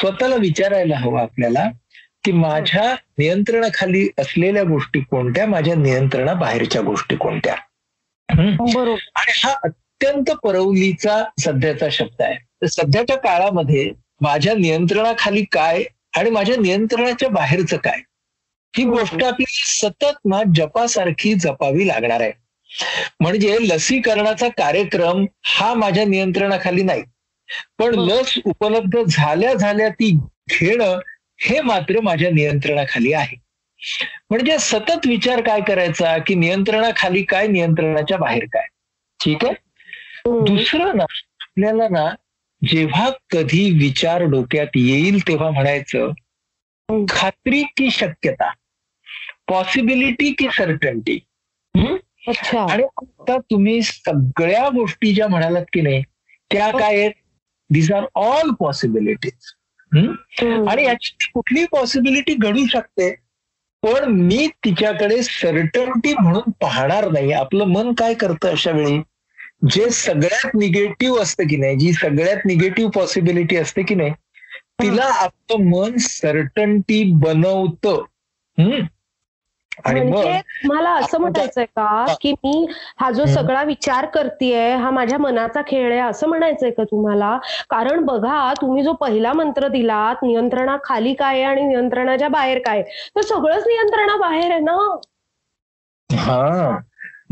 स्वतःला 0.00 0.34
विचारायला 0.36 0.96
हवं 0.96 1.20
आपल्याला 1.20 1.68
की 2.24 2.32
माझ्या 2.32 2.96
नियंत्रणाखाली 3.18 4.08
असलेल्या 4.18 4.62
गोष्टी 4.62 5.00
कोणत्या 5.00 5.46
माझ्या 5.46 5.74
नियंत्रणाबाहेरच्या 5.74 6.82
गोष्टी 6.82 7.16
कोणत्या? 7.16 7.54
बरोबर. 8.74 8.98
आणि 9.16 9.40
हा 9.44 9.54
अत्यंत 9.64 10.30
परवलीचा 10.30 11.24
सध्याचा 11.40 11.86
शब्द 11.90 12.22
आहे. 12.22 12.34
तर 12.34 12.66
सध्याच्या 12.66 13.16
काळामध्ये 13.16 13.92
माझ्या 14.20 14.54
नियंत्रणाखाली 14.54 15.44
काय 15.44 15.84
आणि 16.16 16.30
माझ्या 16.30 16.56
नियंत्रणाच्या 16.56 17.28
बाहेरचं 17.28 17.76
काय? 17.76 18.00
ही 18.76 18.84
गोष्ट 18.84 19.14
आपल्याला 19.14 19.88
सतत 19.88 20.18
ना 20.24 20.42
जपासारखी 20.54 21.34
जपावी 21.34 21.88
लागणार 21.88 22.20
आहे. 22.20 22.32
म्हणजे 23.20 23.56
लसीकरणाचा 23.60 24.48
कार्यक्रम 24.48 25.24
हा 25.44 25.72
माझ्या 25.74 26.04
नियंत्रणाखाली 26.04 26.82
नाही 26.82 27.02
पण. 27.78 27.94
लस 27.98 28.38
उपलब्ध 28.44 28.98
झाल्या 29.08 29.54
झाल्या 29.54 29.88
ती 29.88 30.10
घेणं 30.50 30.98
हे 31.40 31.60
मात्र 31.60 32.00
माझ्या 32.00 32.30
नियंत्रणाखाली 32.30 33.12
आहे 33.12 33.36
म्हणजे 34.30 34.58
सतत 34.58 35.06
विचार 35.06 35.40
काय 35.40 35.60
करायचा 35.60 36.16
की 36.18 36.34
नियंत्रणाखाली 36.34 37.22
काय 37.22 37.46
नियंत्रणाच्या 37.46 38.16
बाहेर 38.18 38.44
काय 38.44 38.66
ठीक 39.20 39.44
आहे. 39.44 39.54
दुसरं 40.44 40.96
ना 40.96 41.02
आपल्याला 41.02 41.88
ना 41.88 42.08
जेव्हा 42.62 43.08
कधी 43.30 43.70
विचार 43.78 44.22
डोक्यात 44.22 44.76
येईल 44.76 45.20
तेव्हा 45.28 45.50
म्हणायचं. 45.50 46.10
खात्री 47.08 47.62
की 47.76 47.90
शक्यता 47.90 48.50
पॉसिबिलिटी 49.48 50.32
की 50.32 50.48
सर्टन्टी 50.52 51.18
अच्छा. 52.28 52.66
आणि 52.72 52.82
आता 52.82 53.36
तुम्ही 53.38 53.82
सगळ्या 53.82 54.68
गोष्टी 54.68 55.14
ज्या 55.14 55.28
म्हणालात 55.28 55.64
की 55.72 55.80
नाही 55.80 56.02
त्या 56.50 56.70
काय 56.70 56.98
आहेत? 56.98 57.10
This 57.70 57.92
are 57.92 58.04
all 58.14 58.50
possibilities. 58.60 59.54
आणि 60.68 60.84
याची 60.84 61.30
कुठली 61.34 61.64
पॉसिबिलिटी 61.64 62.34
घडू 62.34 62.66
शकते? 62.66 63.14
पण 63.82 64.04
मी 64.04 64.46
तिच्याकडे 64.64 65.22
सर्टन्टी 65.22 66.14
म्हणून 66.20 66.50
पाहणार 66.50 67.10
नाही. 67.10 67.32
आपलं 67.32 67.64
मन 67.64 67.92
काय 67.92 68.14
करतं 68.14 68.48
अशा 68.48 68.70
वेळी? 68.70 69.00
जे 69.70 69.90
सगळ्यात 69.90 70.56
निगेटिव्ह 70.56 71.22
असतं 71.22 71.44
की 71.44 71.56
नाही 71.56 71.76
जी 71.76 71.92
सगळ्यात 71.92 72.36
निगेटिव्ह 72.46 72.90
पॉसिबिलिटी 72.90 73.56
असते 73.56 73.82
की 73.82 73.94
नाही 73.94 74.12
तिला 74.82 75.04
आपलं 75.04 75.64
मन 75.64 75.96
सर्टन्टी 75.96 77.12
बनवतं? 77.12 78.04
आणि 79.84 80.00
म्हणजे 80.00 80.40
मला 80.64 80.90
असं 80.94 81.20
म्हणायचंय 81.20 81.64
का 81.66 82.14
की 82.20 82.32
मी 82.34 82.66
हा 82.98 83.10
जो. 83.10 83.24
सगळा 83.28 83.62
विचार 83.62 84.06
करतेय 84.06 84.74
हा 84.74 84.90
माझ्या 84.90 85.18
मनाचा 85.18 85.60
खेळ 85.66 85.90
आहे 85.92 86.00
असं 86.00 86.28
म्हणायचंय 86.28 86.70
का 86.70 86.84
तुम्हाला? 86.84 87.36
कारण 87.70 88.04
बघा 88.04 88.52
तुम्ही 88.60 88.82
जो 88.82 88.92
पहिला 88.92 89.32
मंत्र 89.32 89.68
दिलात 89.68 90.22
नियंत्रणाखाली 90.22 91.14
काय 91.14 91.34
आहे 91.34 91.44
आणि 91.44 91.62
नियंत्रणाच्या 91.62 92.28
बाहेर 92.28 92.58
काय 92.58 92.82
तर 93.16 93.20
सगळंच 93.20 93.66
नियंत्रणाबाहेर 93.66 94.50
आहे 94.50 94.60
ना? 94.60 94.76
हा. 96.10 96.78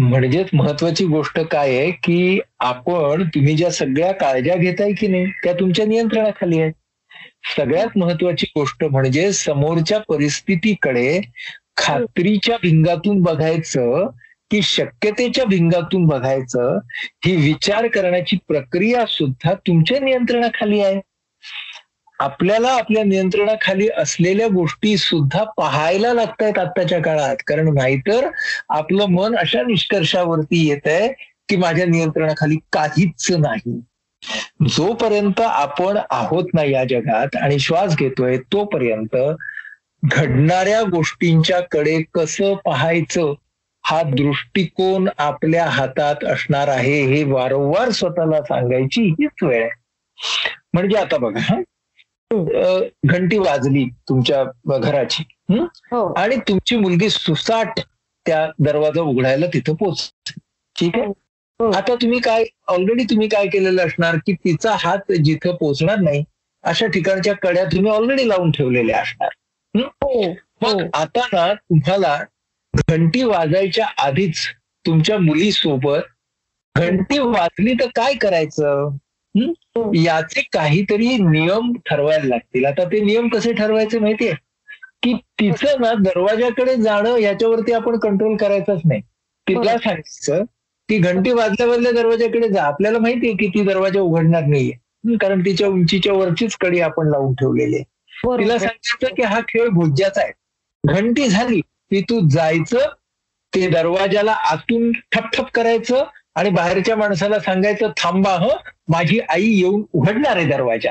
म्हणजेच 0.00 0.48
महत्वाची 0.52 1.04
गोष्ट 1.06 1.38
काय 1.40 1.76
आहे 1.78 1.90
की 2.04 2.40
आपण 2.60 3.22
तुम्ही 3.34 3.54
ज्या 3.56 3.70
सगळ्या 3.70 4.12
काळज्या 4.12 4.56
घेताय 4.56 4.92
की 4.92 5.06
नाही 5.06 5.26
त्या 5.44 5.52
तुमच्या 5.52 5.86
नियंत्रणाखाली 5.86 6.60
आहेत. 6.60 6.72
सगळ्यात 7.56 7.96
महत्वाची 7.98 8.46
गोष्ट 8.56 8.84
म्हणजे 8.84 9.30
समोरच्या 9.32 9.98
परिस्थितीकडे 10.08 11.20
खात्रीच्या 11.76 12.56
भिंगातून 12.62 13.22
बघायचं 13.22 14.06
की 14.50 14.62
शक्यतेच्या 14.62 15.44
भिंगातून 15.44 16.06
बघायचं 16.06 16.78
ही 17.24 17.36
विचार 17.36 17.86
करण्याची 17.86 18.36
प्रक्रिया 18.48 19.04
सुद्धा 19.06 19.54
तुमच्या 19.54 19.98
नियंत्रणाखाली 20.00 20.80
आहे. 20.80 21.00
आपल्याला 22.18 22.68
आपल्या 22.68 23.04
नियंत्रणाखाली 23.04 23.88
असलेल्या 23.96 24.46
गोष्टी 24.48 24.96
सुद्धा 24.96 25.42
पाहायला 25.44 26.12
लागतायत 26.14 26.58
आत्ताच्या 26.58 27.02
काळात. 27.02 27.36
कारण 27.46 27.74
नाहीतर 27.74 28.28
आपलं 28.68 29.06
मन 29.06 29.36
अशा 29.36 29.62
निष्कर्षावरती 29.62 30.68
येत 30.68 30.86
आहे 30.86 31.08
की 31.48 31.56
माझ्या 31.56 31.86
नियंत्रणाखाली 31.86 32.56
काहीच 32.72 33.30
नाही. 33.30 33.80
जोपर्यंत 34.68 35.40
आपण 35.40 35.98
आहोत 36.10 36.44
ना 36.54 36.64
या 36.64 36.84
जगात 36.84 37.36
आणि 37.36 37.58
श्वास 37.58 37.96
घेतोय 37.96 38.36
तोपर्यंत 38.52 39.16
घडणाऱ्या 40.06 40.82
गोष्टींच्या 40.82 41.60
कडे 41.70 42.00
कसं 42.14 42.54
पाहायचं 42.64 43.32
हा 43.84 44.02
दृष्टिकोन 44.02 45.08
आपल्या 45.18 45.66
हातात 45.66 46.24
असणार 46.24 46.68
आहे 46.68 47.00
हे 47.04 47.22
वारंवार 47.24 47.90
स्वतःला 47.90 48.40
सांगायची 48.42 49.02
हीच 49.10 49.42
वेळ 49.42 49.62
आहे. 49.62 49.70
म्हणजे 50.72 50.96
आता 50.96 51.16
बघा 51.16 51.40
हा? 51.40 51.60
घंटी 53.06 53.38
वाजली 53.38 53.84
तुमच्या 54.08 54.42
घराची 54.78 55.22
हं? 55.50 55.64
हो. 55.92 56.12
आणि 56.12 56.36
तुमची 56.48 56.76
मुलगी 56.76 57.10
सुसाट 57.10 57.80
त्या 58.26 58.46
दरवाजा 58.58 59.00
उघडायला 59.00 59.46
तिथं 59.46 59.74
पोहोचते. 59.74 60.32
ठीक 60.76 60.96
आहे? 60.96 61.06
हो. 61.60 61.70
आता 61.70 61.94
तुम्ही 61.94 62.18
काय 62.18 62.44
ऑलरेडी 62.66 63.04
तुम्ही 63.04 63.28
काय 63.28 63.46
केलेलं 63.46 63.86
असणार 63.86 64.16
की 64.16 64.32
तिचा 64.34 64.74
हात 64.80 65.12
जिथं 65.24 65.54
पोहोचणार 65.56 65.98
नाही 65.98 66.24
अशा 66.64 66.86
ठिकाणच्या 66.86 67.34
कड्या 67.34 67.64
तुम्ही 67.64 67.90
ऑलरेडी 67.90 68.28
लावून 68.28 68.50
ठेवलेल्या 68.50 69.00
असणार. 69.00 69.28
मग 69.74 69.88
हो. 70.62 70.78
आता 70.94 71.20
ना 71.32 71.54
तुम्हाला 71.54 72.24
घंटी 72.90 73.22
वाजायच्या 73.22 73.86
आधीच 73.98 74.36
तुमच्या 74.86 75.18
मुलीसोबत 75.18 76.00
घंटी 76.78 77.18
वाजली 77.18 77.74
तर 77.74 77.86
काय 77.94 78.14
करायचं? 78.14 78.88
हं? 79.34 79.52
हं. 79.78 79.90
याचे 79.94 80.48
काहीतरी 80.52 81.16
नियम 81.18 81.72
ठरवायला 81.86 82.24
लागतील. 82.24 82.64
आता 82.64 82.84
ते 82.84 83.00
नियम 83.00 83.28
कसे 83.28 83.52
ठरवायचे 83.52 83.98
माहितीये? 83.98 84.32
की 85.02 85.12
तिचं 85.12 85.80
ना 85.80 85.92
दरवाजाकडे 85.94 86.76
जाणं 86.76 87.16
याच्यावरती 87.16 87.72
आपण 87.72 87.98
कंट्रोल 87.98 88.36
करायचंच 88.36 88.80
नाही. 88.84 89.00
तिला. 89.48 89.76
सांगायचं 89.76 90.44
की 90.88 90.98
घंटी 90.98 91.32
वाजल्या 91.32 91.66
वाजल्या 91.66 91.92
दरवाजाकडे 91.92 92.48
जा. 92.48 92.62
आपल्याला 92.62 92.98
माहितीये 92.98 93.32
की 93.32 93.48
ती 93.48 93.64
दरवाजा 93.64 94.00
उघडणार 94.00 94.42
नाहीये. 94.42 94.72
हं, 94.72 95.16
कारण 95.16 95.40
तिच्या 95.40 95.68
उंचीच्या 95.68 96.12
वरचीच 96.12 96.56
कडी 96.56 96.80
आपण 96.80 97.08
लावून 97.08 97.34
ठेवलेली 97.34 97.76
आहे. 97.76 97.84
तिला 98.38 98.58
सांगायचं 98.58 99.14
की 99.14 99.22
हा 99.24 99.40
खेळ 99.48 99.68
भुज्याचा 99.70 100.20
आहे. 100.20 100.32
घंटी 100.84 101.28
झाली 101.28 101.60
की 101.60 102.00
तू 102.02 102.20
जायचं 102.28 102.88
ते 103.52 103.68
दरवाजाला 103.70 104.32
आतून 104.50 104.90
ठपठप 105.12 105.50
करायचं 105.54 106.04
आणि 106.34 106.50
बाहेरच्या 106.50 106.96
माणसाला 106.96 107.38
सांगायचं 107.40 107.92
थांबा 107.96 108.34
ह 108.36 108.48
माझी 108.88 109.18
आई 109.28 109.44
येऊन 109.50 109.84
उघडणार 109.92 110.36
आहे 110.36 110.46
दरवाजा. 110.46 110.90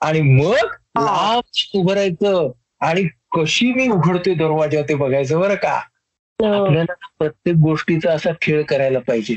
आणि 0.00 0.20
मग 0.22 0.74
हा. 0.96 1.02
लांब 1.02 1.42
उभं 1.74 1.94
राहायचं 1.94 2.50
आणि 2.80 3.06
कशी 3.32 3.72
मी 3.72 3.88
उघडतोय 3.88 4.34
दरवाजा 4.34 4.82
ते 4.82 4.94
बघायचं 4.94 5.40
बरं 5.40 5.54
का? 5.56 5.78
हो. 6.38 6.52
आपल्याला 6.54 6.94
प्रत्येक 7.18 7.56
गोष्टीचा 7.58 8.12
असा 8.12 8.30
खेळ 8.42 8.62
करायला 8.64 8.98
पाहिजे. 9.00 9.36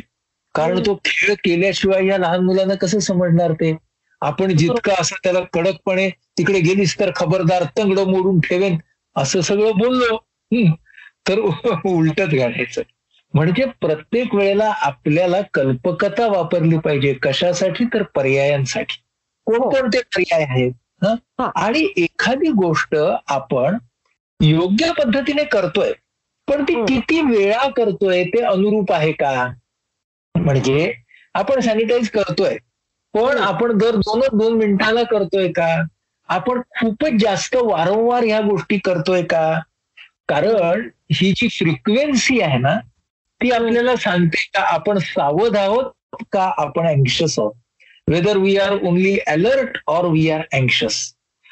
कारण 0.55 0.79
तो 0.79 0.95
खेळ 1.05 1.33
केल्याशिवाय 1.43 2.05
या 2.07 2.17
लहान 2.17 2.43
मुलांना 2.45 2.75
कसं 2.75 2.99
समजणार 3.01 3.53
ते? 3.53 3.75
आपण 4.21 4.55
जितकं 4.57 4.93
असं 4.99 5.15
त्याला 5.23 5.39
कडकपणे 5.53 6.09
तिकडे 6.09 6.59
गेलीस 6.59 6.99
तर 6.99 7.11
खबरदार 7.15 7.63
तंगड 7.77 7.99
मोडून 7.99 8.39
ठेवेन 8.39 8.77
असं 9.15 9.41
सगळं 9.41 9.71
बोललो. 9.77 10.17
तर 11.27 11.39
उलटच 11.85 12.29
घालायचं 12.29 12.81
म्हणजे 13.33 13.65
प्रत्येक 13.81 14.35
वेळेला 14.35 14.71
आपल्याला 14.77 15.41
कल्पकता 15.53 16.27
वापरली 16.27 16.77
पाहिजे. 16.77 17.13
कशासाठी? 17.13 17.85
तर 17.85 18.03
पर्यायांसाठी. 18.03 19.01
कोणकोणते 19.45 19.99
पर्याय 19.99 20.43
आहेत? 20.43 20.71
हं? 21.03 21.15
हा. 21.39 21.51
आणि 21.55 21.87
एखादी 21.97 22.49
गोष्ट 22.49 22.95
आपण 23.27 23.77
योग्य 24.41 24.91
पद्धतीने 24.91 25.43
करतोय 25.43 25.91
पण 26.47 26.63
ती 26.63 26.75
हं. 26.75 26.85
किती 26.85 27.21
वेळा 27.21 27.69
करतोय 27.69 28.23
ते 28.23 28.41
अनुरूप 28.41 28.91
आहे 28.91 29.11
का? 29.11 29.53
म्हणजे 30.35 30.93
आपण 31.33 31.59
सॅनिटाईज 31.59 32.09
करतोय. 32.09 32.57
पण. 33.15 33.37
आपण 33.37 33.77
दर 33.77 33.95
दोनच 33.95 34.29
दोन 34.33 34.57
मिनिटाला 34.57 35.03
करतोय 35.03 35.47
का? 35.51 35.67
आपण 36.29 36.61
खूपच 36.79 37.21
जास्त 37.21 37.55
वारंवार 37.55 38.23
ह्या 38.23 38.39
गोष्टी 38.41 38.77
करतोय 38.85 39.21
का? 39.23 39.59
कारण 40.29 40.87
ही 41.13 41.31
जी 41.31 41.47
फ्रिक्वेन्सी 41.47 42.39
आहे 42.41 42.57
ना 42.57 42.75
ती 43.41 43.51
आपल्याला 43.51 43.95
सांगते 43.95 44.43
का 44.53 44.61
आपण 44.73 44.97
सावध 44.97 45.57
आहोत 45.57 46.23
का 46.31 46.43
आपण 46.57 46.87
अँक्शस 46.87 47.37
आहोत? 47.39 47.53
Whether 48.07 48.37
we 48.37 48.55
are 48.57 48.71
only 48.83 49.17
alert 49.27 49.77
or 49.87 50.05
we 50.05 50.29
are 50.29 50.41
anxious 50.53 50.97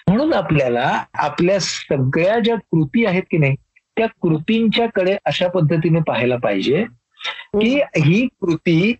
म्हणून 0.07 0.33
आपल्याला 0.33 1.03
आपल्या 1.13 1.59
सगळ्या 1.59 2.39
ज्या 2.39 2.55
कृती 2.55 3.05
आहेत 3.05 3.23
की 3.31 3.37
नाही 3.37 3.55
त्या 3.97 4.07
कृतींच्याकडे 4.21 5.15
अशा 5.25 5.47
पद्धतीने 5.47 5.99
पाहायला 6.07 6.35
पाहिजे 6.37 6.83
की 7.61 7.79
ही 7.97 8.27
कृती 8.41 8.93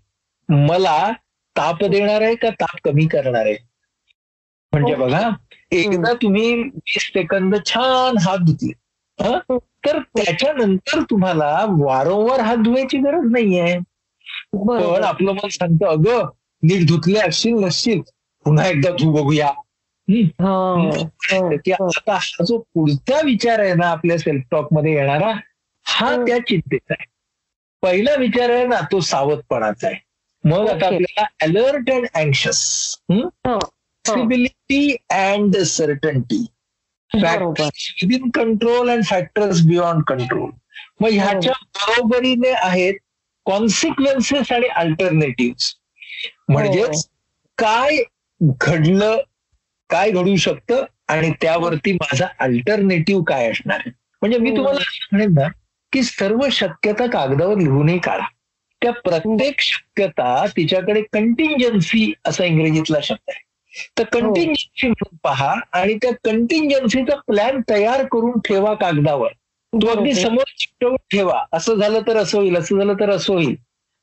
मला 0.50 1.12
ताप 1.58 1.84
देणार 1.84 2.22
आहे 2.22 2.36
का 2.36 2.50
ताप 2.50 2.78
कमी 2.84 3.06
करणार 3.08 3.46
आहे? 3.46 3.56
म्हणजे 4.74 4.96
हो. 4.96 5.06
बघा 5.06 5.30
एकदा 5.72 6.14
तुम्ही 6.14 6.64
वीस 6.64 7.04
सेकंद 7.14 7.56
छान 7.66 8.18
हात 8.18 8.38
धुतले. 8.38 8.72
हं? 9.20 9.58
तर 9.86 10.00
त्याच्यानंतर 10.00 11.02
तुम्हाला 11.10 11.66
वारंवार 11.70 12.40
हात 12.40 12.58
धुवायची 12.58 12.98
गरज 12.98 13.32
नाहीये. 13.32 13.80
पण 14.54 15.04
आपलं 15.04 15.32
मन 15.32 15.48
सांगतं 15.48 15.86
अगं 15.88 16.30
नीट 16.64 16.88
धुतले 16.88 17.20
असशील 17.20 17.54
नसशील 17.54 18.02
पुन्हा 18.46 18.68
एकदा 18.68 18.90
धू 18.90 19.12
बघूया. 19.12 19.52
की 20.08 20.22
हा. 20.22 20.90
आता 21.80 22.14
हा 22.14 22.44
जो 22.44 22.58
पुढचा 22.58 23.22
विचार 23.26 23.60
आहे 23.60 23.74
ना 23.74 23.88
आपल्या 23.88 24.18
सेल्फ 24.18 24.44
टॉकमध्ये 24.52 24.94
येणारा 24.94 25.32
हा 25.86 26.08
हं. 26.08 26.26
त्या 26.26 26.40
चिंतेचा 26.40 26.94
आहे. 27.00 27.06
पहिला 27.82 28.16
विचार 28.16 28.50
आहे 28.50 28.68
ना 28.68 28.80
तो 28.92 29.00
सावधपणाचा 29.00 29.88
आहे. 29.88 30.13
मग 30.44 30.70
आता. 30.70 30.86
आपल्याला 30.86 31.26
अलर्ट 31.42 31.92
अँड 31.92 32.06
अँक्शस 32.14 32.62
हा, 33.12 33.16
हा. 33.48 33.58
Flexibility 33.60 34.96
and 35.10 35.58
certainty 35.58 36.46
within 37.12 38.30
control 38.30 38.90
and 38.90 39.04
factors 39.06 39.62
beyond 39.66 40.04
control 40.04 40.50
मग 41.02 41.10
ह्याच्या 41.10 41.54
बरोबरीने 41.76 42.52
आहेत 42.52 42.94
कॉन्सिक्वेन्सेस 43.46 44.52
आणि 44.52 44.68
अल्टरनेटिव्ह 44.68 45.72
म्हणजेच 46.50 47.08
काय 47.58 47.98
घडलं 48.42 49.18
काय 49.90 50.12
घडू 50.12 50.36
शकतं 50.36 50.86
आणि 51.08 51.32
त्यावरती 51.42 51.92
माझा 51.92 52.28
अल्टरनेटिव्ह 52.40 53.24
काय 53.24 53.50
असणार 53.52 53.78
आहे? 53.78 53.92
म्हणजे 54.22 54.38
मी 54.38 54.50
हम्म. 54.50 54.58
तुम्हाला 54.58 54.80
असं 54.80 55.08
म्हणेन 55.12 55.34
ना 55.34 55.48
की 55.94 56.04
सर्व 56.04 56.40
शक्यता 56.52 57.06
कागदावर 57.08 57.58
लिहूनही 57.58 58.00
काढा. 58.00 58.26
त्या 58.84 58.92
प्रत्येक 59.04 59.62
शक्यता 59.62 60.46
तिच्याकडे 60.58 61.02
कंटिंजन्सी 61.14 62.12
असा 62.26 62.46
इंग्रजीतला 62.46 63.00
शब्द 63.04 63.30
आहे 63.30 63.42
तर 63.98 64.04
कंटिंजन्सी 64.14 64.88
म्हणून 64.88 65.18
पहा 65.24 65.54
आणि 65.74 65.94
त्या 65.96 66.12
कंटिंजन्सीचा 66.24 67.16
प्लॅन 67.28 67.62
तयार 67.70 68.04
करून 68.06 68.40
ठेवा 68.46 68.74
कागदावर 68.74 69.32
तो 69.74 69.88
अगदी. 69.88 70.14
समोर 70.14 70.50
चिकटवून 70.58 70.96
ठेवा 71.12 71.44
असं 71.54 71.76
झालं 71.76 72.00
तर 72.08 72.18
असं 72.18 72.38
होईल 72.38 72.56
असं 72.58 72.78
झालं 72.78 72.94
तर 73.00 73.10
असं 73.10 73.34
होईल 73.34 73.56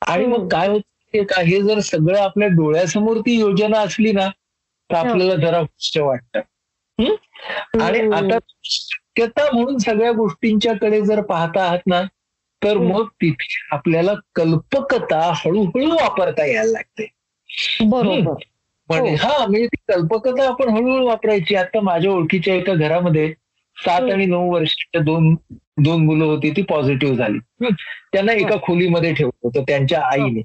आणि. 0.03 0.25
मग 0.27 0.49
काय 0.49 0.69
होतं 0.69 1.25
का 1.25 1.41
हे 1.43 1.61
जर 1.63 1.79
सगळं 1.83 2.19
आपल्या 2.21 2.49
डोळ्यासमोर 2.49 3.19
ती 3.21 3.39
योजना 3.39 3.79
असली 3.81 4.13
ना 4.13 4.29
तर 4.91 4.95
आपल्याला 4.97 5.35
जरा 5.37 5.59
हुश्च 5.59 5.99
वाटतं? 5.99 6.41
आणि. 7.83 8.01
आता 8.11 8.39
शक्यता 8.65 9.51
म्हणून 9.53 9.79
सगळ्या 9.79 10.11
गोष्टींच्याकडे 10.13 11.01
जर 11.03 11.21
पाहता 11.23 11.63
आहात 11.63 11.87
ना 11.87 12.01
तर 12.65 12.77
हम्म. 12.77 12.93
मग 12.93 13.07
तिथे 13.07 13.47
आपल्याला 13.71 14.13
कल्पकता 14.35 15.33
हळूहळू 15.35 15.91
वापरता 15.91 16.45
यायला 16.47 16.71
लागते. 16.71 17.07
बरोबर. 17.85 18.33
म्हणजे 18.89 19.11
हो. 19.11 19.17
हा 19.17 19.47
म्हणजे 19.47 19.67
ती 19.67 19.93
कल्पकता 19.93 20.49
आपण 20.49 20.69
हळूहळू 20.69 21.07
वापरायची. 21.07 21.55
आता 21.55 21.81
माझ्या 21.81 22.11
ओळखीच्या 22.11 22.55
एका 22.55 22.75
घरामध्ये 22.75 23.35
सात 23.77 24.01
हम्म. 24.01 24.13
आणि 24.13 24.27
नऊ 24.27 24.53
वर्षाच्या 24.53 25.01
दोन 25.01 25.35
दोन 25.85 26.05
मुलं 26.05 26.25
होती 26.25 26.51
ती 26.51 26.63
पॉझिटिव्ह 26.63 27.17
झाली. 27.17 27.39
त्यांना 28.13 28.33
एका 28.33 28.57
खोलीमध्ये 28.63 29.15
ठेवलं 29.15 29.49
होतं 29.49 29.63
त्यांच्या 29.63 30.01
आईने. 30.03 30.41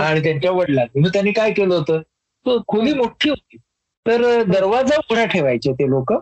आणि 0.00 0.22
त्यांच्या 0.22 0.50
वडिलांनी. 0.50 1.00
मग 1.00 1.08
त्यांनी 1.08 1.32
काय 1.32 1.52
केलं 1.52 1.74
होतं? 1.74 2.00
तो 2.46 2.62
खोली 2.68 2.94
मोठी 2.94 3.30
होती. 3.30 3.56
तर 4.06 4.42
दरवाजा 4.42 4.96
उघडा 4.96 5.24
ठेवायचे 5.24 5.72
ते 5.72 5.90
लोक. 5.90 6.12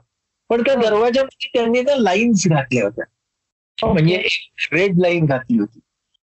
पण 0.50 0.62
त्या 0.62 0.74
हं. 0.74 0.80
दरवाजामध्ये 0.80 1.50
त्यांनी 1.54 1.80
ना 1.80 1.94
लाईन्स 1.96 2.48
घातल्या 2.48 2.84
होत्या. 2.84 3.04
म्हणजे 3.84 4.14
एक 4.14 4.74
रेड 4.74 4.98
लाईन 4.98 5.24
घातली 5.24 5.58
होती. 5.58 5.80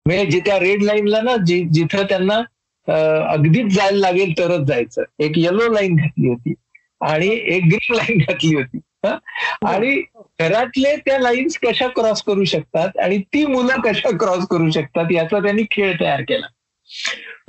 म्हणजे 0.06 0.26
जे 0.26 0.40
त्या 0.40 0.58
रेड 0.58 0.82
लाईनला 0.82 1.20
ना 1.20 1.36
जि 1.36 1.64
जिथं 1.72 2.02
त्यांना 2.02 2.42
अगदीच 3.32 3.74
जायला 3.74 3.98
लागेल 3.98 4.32
तरच 4.38 4.60
जायचं. 4.60 5.02
एक 5.18 5.32
येलो 5.36 5.72
लाईन 5.72 5.96
घातली 5.96 6.28
होती 6.28 6.54
आणि 7.00 7.28
एक 7.44 7.62
ग्रीन 7.64 7.94
लाईन 7.94 8.18
घातली 8.18 8.54
होती. 8.54 8.78
हं? 9.06 9.16
आणि 9.66 10.02
घरातले 10.40 10.96
त्या 10.96 11.18
लाईन्स 11.18 11.58
कशा 11.58 11.86
क्रॉस 11.86 12.22
करू 12.22 12.44
शकतात 12.44 12.98
आणि 12.98 13.18
ती 13.18 13.46
मुलं 13.46 13.80
कशा 13.80 14.10
क्रॉस 14.10 14.46
करू 14.46 14.70
शकतात 14.70 15.12
याचा 15.12 15.38
त्यांनी 15.38 15.62
खेळ 15.70 16.00
तयार 16.00 16.20
केला. 16.20 16.46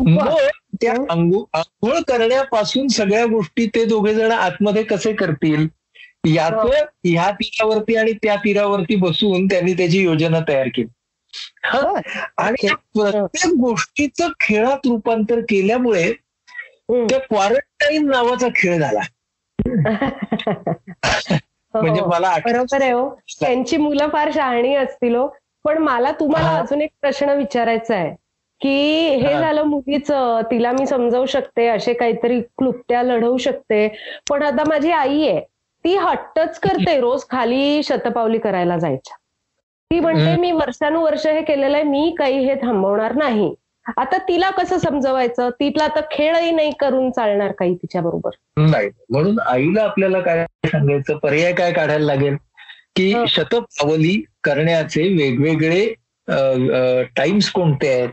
मग 0.01 0.35
त्या 0.81 0.93
अंघो 1.09 1.45
आंघोळ 1.53 1.99
करण्यापासून 2.07 2.87
सगळ्या 2.87 3.25
गोष्टी 3.25 3.65
ते 3.65 3.85
दोघे 3.85 4.13
जण 4.13 4.31
आतमध्ये 4.31 4.83
कसे 4.83 5.13
करतील? 5.13 5.67
याचं 6.27 6.69
ह्या 7.05 7.29
तीरावरती 7.31 7.95
आणि 7.95 8.11
त्या 8.23 8.35
तीरावरती 8.35 8.95
बसून 8.95 9.45
त्यांनी 9.45 9.73
त्याची 9.73 10.03
योजना 10.03 10.39
तयार 10.47 10.67
केली. 10.75 10.87
आणि 12.37 12.67
प्रत्येक 12.67 13.53
गोष्टीचं 13.59 14.29
खेळात 14.39 14.87
रूपांतर 14.87 15.39
केल्यामुळे. 15.39 16.11
त्या 16.89 17.19
क्वारंटाईन 17.19 18.09
नावाचा 18.09 18.47
खेळ 18.55 18.77
झाला 18.79 18.99
म्हणजे 21.73 21.99
हो. 22.01 22.09
मला 22.09 22.27
आठवतं 22.27 22.51
बरोबर 22.53 22.81
आहे 22.81 22.91
हो 22.91 23.09
त्यांची 23.39 23.77
मुलं 23.77 24.07
फार 24.09 24.29
शहाणी 24.33 24.73
असतील 24.75 25.15
हो 25.15 25.27
पण 25.65 25.77
मला 25.77 26.11
तुम्हाला. 26.11 26.57
अजून 26.59 26.81
एक 26.81 26.89
प्रश्न 27.01 27.29
विचारायचा 27.29 27.95
आहे 27.95 28.13
की 28.61 28.69
हे 29.17 29.33
हा. 29.33 29.39
झालं 29.39 29.63
मुलीचं 29.63 30.41
तिला 30.51 30.71
मी 30.71 30.85
समजावू 30.87 31.25
शकते 31.25 31.67
असे 31.67 31.93
काहीतरी 31.93 32.39
क्लुप्त्या 32.57 33.03
लढवू 33.03 33.37
शकते 33.37 33.87
पण 34.29 34.43
आता 34.43 34.63
माझी 34.67 34.91
आई 34.91 35.27
आहे 35.27 35.39
ती 35.87 35.95
हट्टच 35.95 36.57
करते 36.59 36.99
रोज 36.99 37.21
खाली 37.29 37.83
शतपावली 37.83 38.37
करायला 38.37 38.77
जायच्या. 38.77 39.15
ती 39.91 39.99
म्हणते. 39.99 40.35
मी 40.35 40.51
वर्षानुवर्ष 40.51 41.25
हे 41.27 41.41
केलेलं 41.41 41.75
आहे 41.77 41.83
मी 41.83 42.15
काही 42.17 42.43
हे 42.45 42.55
थांबवणार 42.55 43.13
नाही. 43.15 43.53
आता 43.97 44.17
तिला 44.17 44.49
कसं 44.49 44.77
समजवायचं? 44.77 45.49
तिला 45.49 45.83
आता 45.83 45.99
खेळही 46.11 46.51
नाही 46.51 46.71
करून 46.79 47.11
चालणार 47.11 47.51
काही 47.51 47.75
तिच्या 47.75 48.01
बरोबर. 48.01 48.31
नाही. 48.57 48.89
म्हणून 49.09 49.39
आईला 49.39 49.83
आपल्याला 49.83 50.19
काय 50.19 50.45
सांगायचं? 50.65 51.17
पर्याय 51.17 51.53
काय 51.53 51.71
काढायला 51.73 52.05
लागेल? 52.05 52.35
की. 52.95 53.13
शतपावली 53.27 54.21
करण्याचे 54.43 55.07
वेगवेगळे 55.15 55.85
टाइम्स 57.17 57.49
कोणते 57.51 57.91
आहेत? 57.93 58.09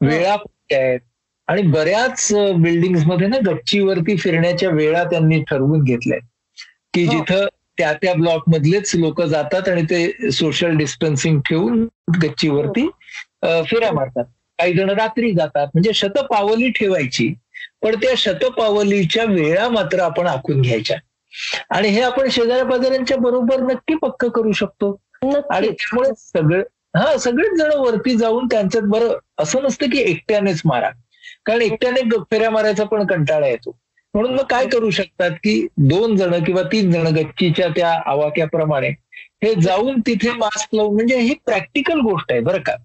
वेळा 0.00 0.36
कोणत्या 0.36 0.78
आहेत? 0.78 1.00
आणि 1.48 1.62
बऱ्याच 1.62 2.28
बिल्डिंगमध्ये 2.56 3.26
ना 3.28 3.36
गच्चीवरती 3.46 4.16
फिरण्याच्या 4.16 4.70
वेळा 4.70 5.04
त्यांनी 5.04 5.42
ठरवून 5.42 5.82
घेतल्या 5.84 6.18
की 6.94 7.04
हो. 7.04 7.12
जिथं 7.12 7.46
त्या 7.78 7.92
त्या 7.92 8.14
ब्लॉक 8.14 8.48
मधलेच 8.48 8.94
लोक 8.94 9.20
जातात 9.22 9.68
आणि 9.68 9.82
ते 9.82 10.30
सोशल 10.32 10.76
डिस्टन्सिंग 10.76 11.40
ठेवून 11.40 11.86
गच्चीवरती 12.22 12.86
फेऱ्या 13.42 13.92
मारतात. 13.92 14.24
काही 14.58 14.72
जण 14.74 14.90
रात्री 14.90 15.32
जातात. 15.32 15.66
म्हणजे 15.74 15.92
शतपावली 15.94 16.68
ठेवायची 16.70 17.32
पण 17.82 17.94
त्या 17.94 18.12
शतपावलीच्या 18.16 19.24
वेळा 19.24 19.68
मात्र 19.68 20.00
आपण 20.00 20.26
आखून 20.26 20.60
घ्यायच्या. 20.60 20.96
आणि 21.70 21.88
हे 21.88 22.00
आपण 22.00 22.28
शेजाऱ्या 22.28 22.64
पाजाऱ्यांच्या 22.64 23.16
बरोबर 23.16 23.60
नक्की 23.62 23.94
पक्क 23.94 24.24
करू 24.26 24.52
शकतो. 24.52 24.90
आणि 25.24 25.68
त्यामुळे 25.68 26.10
सगळे 26.18 26.60
हा 26.96 27.16
सगळेच 27.16 27.58
जण 27.58 27.70
वरती 27.76 28.14
जाऊन 28.16 28.46
त्यांच्यात 28.46 28.82
बरं 28.82 29.16
असं 29.38 29.62
नसतं 29.62 29.90
की 29.90 29.98
एकट्यानेच 29.98 30.62
मारा. 30.64 30.90
कारण 31.46 31.62
एकट्याने 31.62 32.00
फेऱ्या 32.30 32.50
मारायचा 32.50 32.84
पण 32.84 33.06
कंटाळा 33.06 33.46
येतो. 33.46 33.76
म्हणून 34.14 34.34
मग 34.34 34.44
काय 34.50 34.66
करू 34.66 34.90
शकतात 34.90 35.30
की 35.30 35.66
दोन 35.76 36.16
जण 36.16 36.44
किंवा 36.44 36.62
तीन 36.62 36.90
जण 36.90 37.06
गच्चीच्या 37.06 37.68
त्या 37.68 38.00
आवाक्याप्रमाणे 38.06 38.88
हे 39.44 39.54
जाऊन 39.60 40.00
तिथे 40.00 40.30
मास्क 40.30 40.74
लावून 40.74 40.94
म्हणजे 40.94 41.18
ही 41.20 41.34
प्रॅक्टिकल 41.46 42.00
गोष्ट 42.00 42.32
आहे 42.32 42.40
बरं 42.40 42.58
का. 42.58 42.76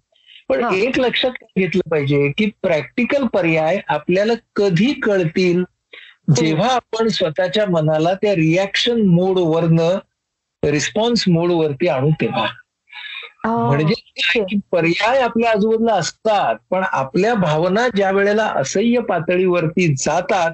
पण 0.50 0.64
हा. 0.64 0.76
एक 0.76 1.00
लक्षात 1.00 1.32
घेतलं 1.58 1.90
पाहिजे 1.92 2.32
की 2.38 2.46
प्रॅक्टिकल 2.62 3.26
पर्याय 3.28 3.80
आपल्याला 3.88 4.34
कधी 4.56 4.94
कळतील? 4.94 5.64
जेव्हा 6.36 6.70
आपण 6.70 7.08
स्वतःच्या 7.08 7.66
मनाला 7.66 8.14
त्या 8.14 8.36
रिॲक्शन 8.36 9.02
मोडवरनं 9.02 9.98
रिस्पॉन्स 10.64 11.24
मोडवरती 11.28 11.88
आणू 11.88 12.10
तेव्हा. 12.22 12.46
हा, 13.46 13.56
म्हणजे 13.56 14.58
पर्याय 14.72 15.20
आपल्या 15.20 15.52
आजूबाजूला 15.52 15.94
असतात 15.94 16.56
पण 16.70 16.84
आपल्या 16.92 17.34
भावना 17.34 17.88
ज्या 17.88 18.12
वेळेला 18.12 18.46
असह्य 18.46 19.00
पातळीवरती 19.00 19.96
जातात 19.96 20.52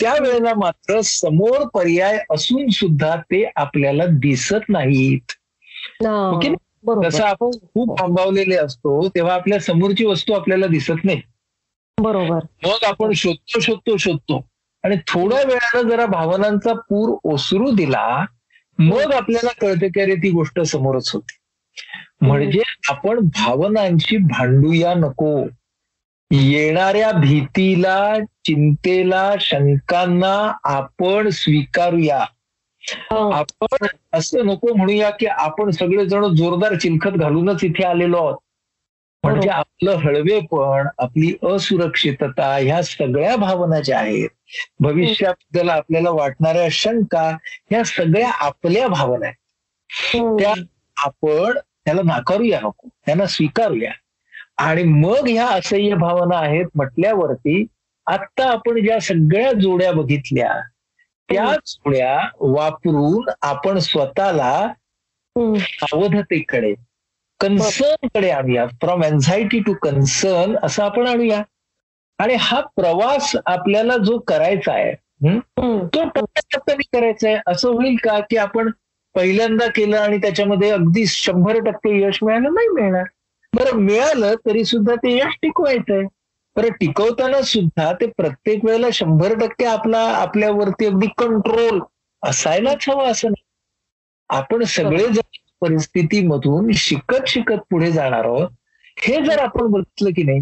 त्यावेळेला 0.00 0.54
मात्र 0.54 1.00
समोर 1.00 1.68
पर्याय 1.68 2.18
असून 2.30 2.68
सुद्धा 2.68 3.16
ते 3.16 3.50
आपल्याला 3.56 4.06
दिसत 4.06 4.68
नाहीत. 4.68 5.32
हा, 6.02 6.40
जसं 7.04 7.24
आपण 7.24 7.50
खूप 7.50 8.00
थांबवलेले 8.00 8.56
असतो 8.56 9.08
तेव्हा 9.08 9.34
आपल्या 9.34 9.60
समोरची 9.60 10.04
वस्तू 10.04 10.32
आपल्याला 10.32 10.66
दिसत 10.66 11.04
नाही. 11.04 11.20
बरोबर. 12.00 12.68
मग 12.68 12.84
आपण 12.86 13.12
शोधतो 13.12 13.60
शोधतो 13.60 13.96
शोधतो. 13.96 14.48
आणि 14.82 14.96
थोड्या 15.08 15.42
वेळानं 15.46 15.88
जरा 15.88 16.06
भावनांचा 16.06 16.72
पूर 16.72 17.18
ओसरू 17.24 17.70
दिला 17.70 18.24
मग 18.78 19.12
आपल्याला 19.12 19.50
कळतं 19.60 19.86
की 19.86 20.00
अरे 20.00 20.14
ती 20.14 20.30
गोष्ट 20.30 20.60
समोरच 20.60 21.10
होती. 21.14 21.36
म्हणजे 22.26 22.62
आपण 22.88 23.18
भावनांची 23.18 24.16
भांडूया 24.16 24.94
नको. 24.94 25.46
येणाऱ्या 26.30 27.12
भीतीला 27.12 28.18
चिंतेला 28.44 29.34
शंकांना 29.40 30.52
आपण 30.64 31.28
स्वीकारूया. 31.28 32.24
हा, 32.84 33.38
आपण 33.38 33.86
असं 34.12 34.46
नको 34.46 34.74
म्हणूया 34.74 35.10
की 35.10 35.26
आपण 35.26 35.70
सगळेजण 35.70 36.34
जोरदार 36.34 36.74
चिलखत 36.74 37.10
घालूनच 37.10 37.64
इथे 37.64 37.84
आलेलो 37.84 38.16
आहोत. 38.16 38.36
म्हणजे 39.24 39.48
आपलं 39.48 39.90
हळवेपण 39.90 40.86
आपली 40.98 41.34
असुरक्षितता 41.42 42.56
ह्या 42.56 42.82
सगळ्या 42.82 43.36
भावना 43.36 43.80
ज्या 43.80 43.98
आहेत 43.98 44.28
भविष्याबद्दल 44.80 45.68
आपल्याला 45.68 46.10
वाटणाऱ्या 46.10 46.68
शंका 46.70 47.36
ह्या 47.70 47.84
सगळ्या 47.84 48.30
आपल्या 48.30 48.88
भावना 48.88 49.26
आहेत. 49.26 50.16
हम्म, 50.16 50.36
त्या 50.38 50.54
आपण 50.96 51.58
त्याला 51.84 52.02
नाकारूया 52.02 52.60
नको 52.60 52.88
त्यांना 53.06 53.26
स्वीकारूया. 53.26 53.90
आणि 54.56 54.82
मग 54.82 55.28
ह्या 55.28 55.46
असह्य 55.46 55.94
भावना 55.94 56.36
आहेत 56.38 56.66
म्हटल्यावरती 56.74 57.66
आत्ता 58.06 58.50
आपण 58.50 58.84
ज्या 58.84 59.00
सगळ्या 59.00 59.52
जोड्या 59.52 59.92
बघितल्या 59.92 60.60
त्या 61.30 61.54
जोड्या 61.66 62.28
वापरून 62.40 63.30
आपण 63.42 63.78
स्वतःला 63.78 64.72
सावधतेकडे 65.56 66.74
कन्सर्नकडे 67.40 68.30
आणूया. 68.30 68.66
फ्रॉम 68.66 69.02
एन्झायटी 69.02 69.60
टू 69.60 69.74
कन्सर्न 69.74 70.56
असं 70.62 70.84
आपण 70.84 71.06
आणूया. 71.06 71.42
आणि 72.18 72.34
हा 72.34 72.60
प्रवास 72.60 73.36
आपल्याला 73.46 73.96
जो 73.96 74.18
करायचा 74.18 74.72
आहे 74.72 74.90
हं, 75.28 75.38
तो 75.86 76.04
टप्प्याटप्प्याने 76.04 76.98
करायचा 76.98 77.28
आहे. 77.28 77.38
असं 77.46 77.68
होईल 77.68 77.96
का 78.02 78.18
की 78.20 78.36
आपण 78.36 78.70
पहिल्यांदा 79.14 79.66
केलं 79.66 79.98
आणि 79.98 80.18
त्याच्यामध्ये 80.18 80.70
अगदी 80.70 81.06
शंभर 81.06 81.58
टक्के 81.58 82.02
यश 82.02 82.18
मिळालं? 82.22 82.48
नाही 82.52 82.68
मिळणार. 82.68 83.04
बरं 83.56 83.76
मिळालं 83.76 84.34
तरी 84.46 84.64
सुद्धा 84.64 84.94
ते 84.94 85.16
यश 85.18 85.34
टिकवायचंय. 85.42 86.02
बरं 86.56 86.68
टिकवताना 86.68 87.42
सुद्धा 87.42 87.92
ते 87.92 88.06
प्रत्येक 88.06 88.64
वेळेला 88.64 88.86
शंभर 88.92 89.34
टक्के 89.34 89.64
आपला 89.64 89.98
आपल्यावरती 89.98 90.86
अगदी 90.86 91.06
कंट्रोल 91.18 91.80
असायलाच 92.22 92.88
हवं 92.88 93.04
असं 93.04 93.28
नाही. 93.28 93.44
आपण 94.28 94.64
सगळे 94.64 95.08
जर 95.08 95.20
परिस्थितीमधून 95.60 96.70
शिकत 96.74 97.26
शिकत 97.26 97.60
पुढे 97.70 97.92
जाणार 97.92 98.24
आहोत 98.24 98.48
हे 98.98 99.24
जर 99.24 99.38
आपण 99.38 99.66
बघितलं 99.66 100.10
की 100.10 100.22
नाही. 100.22 100.40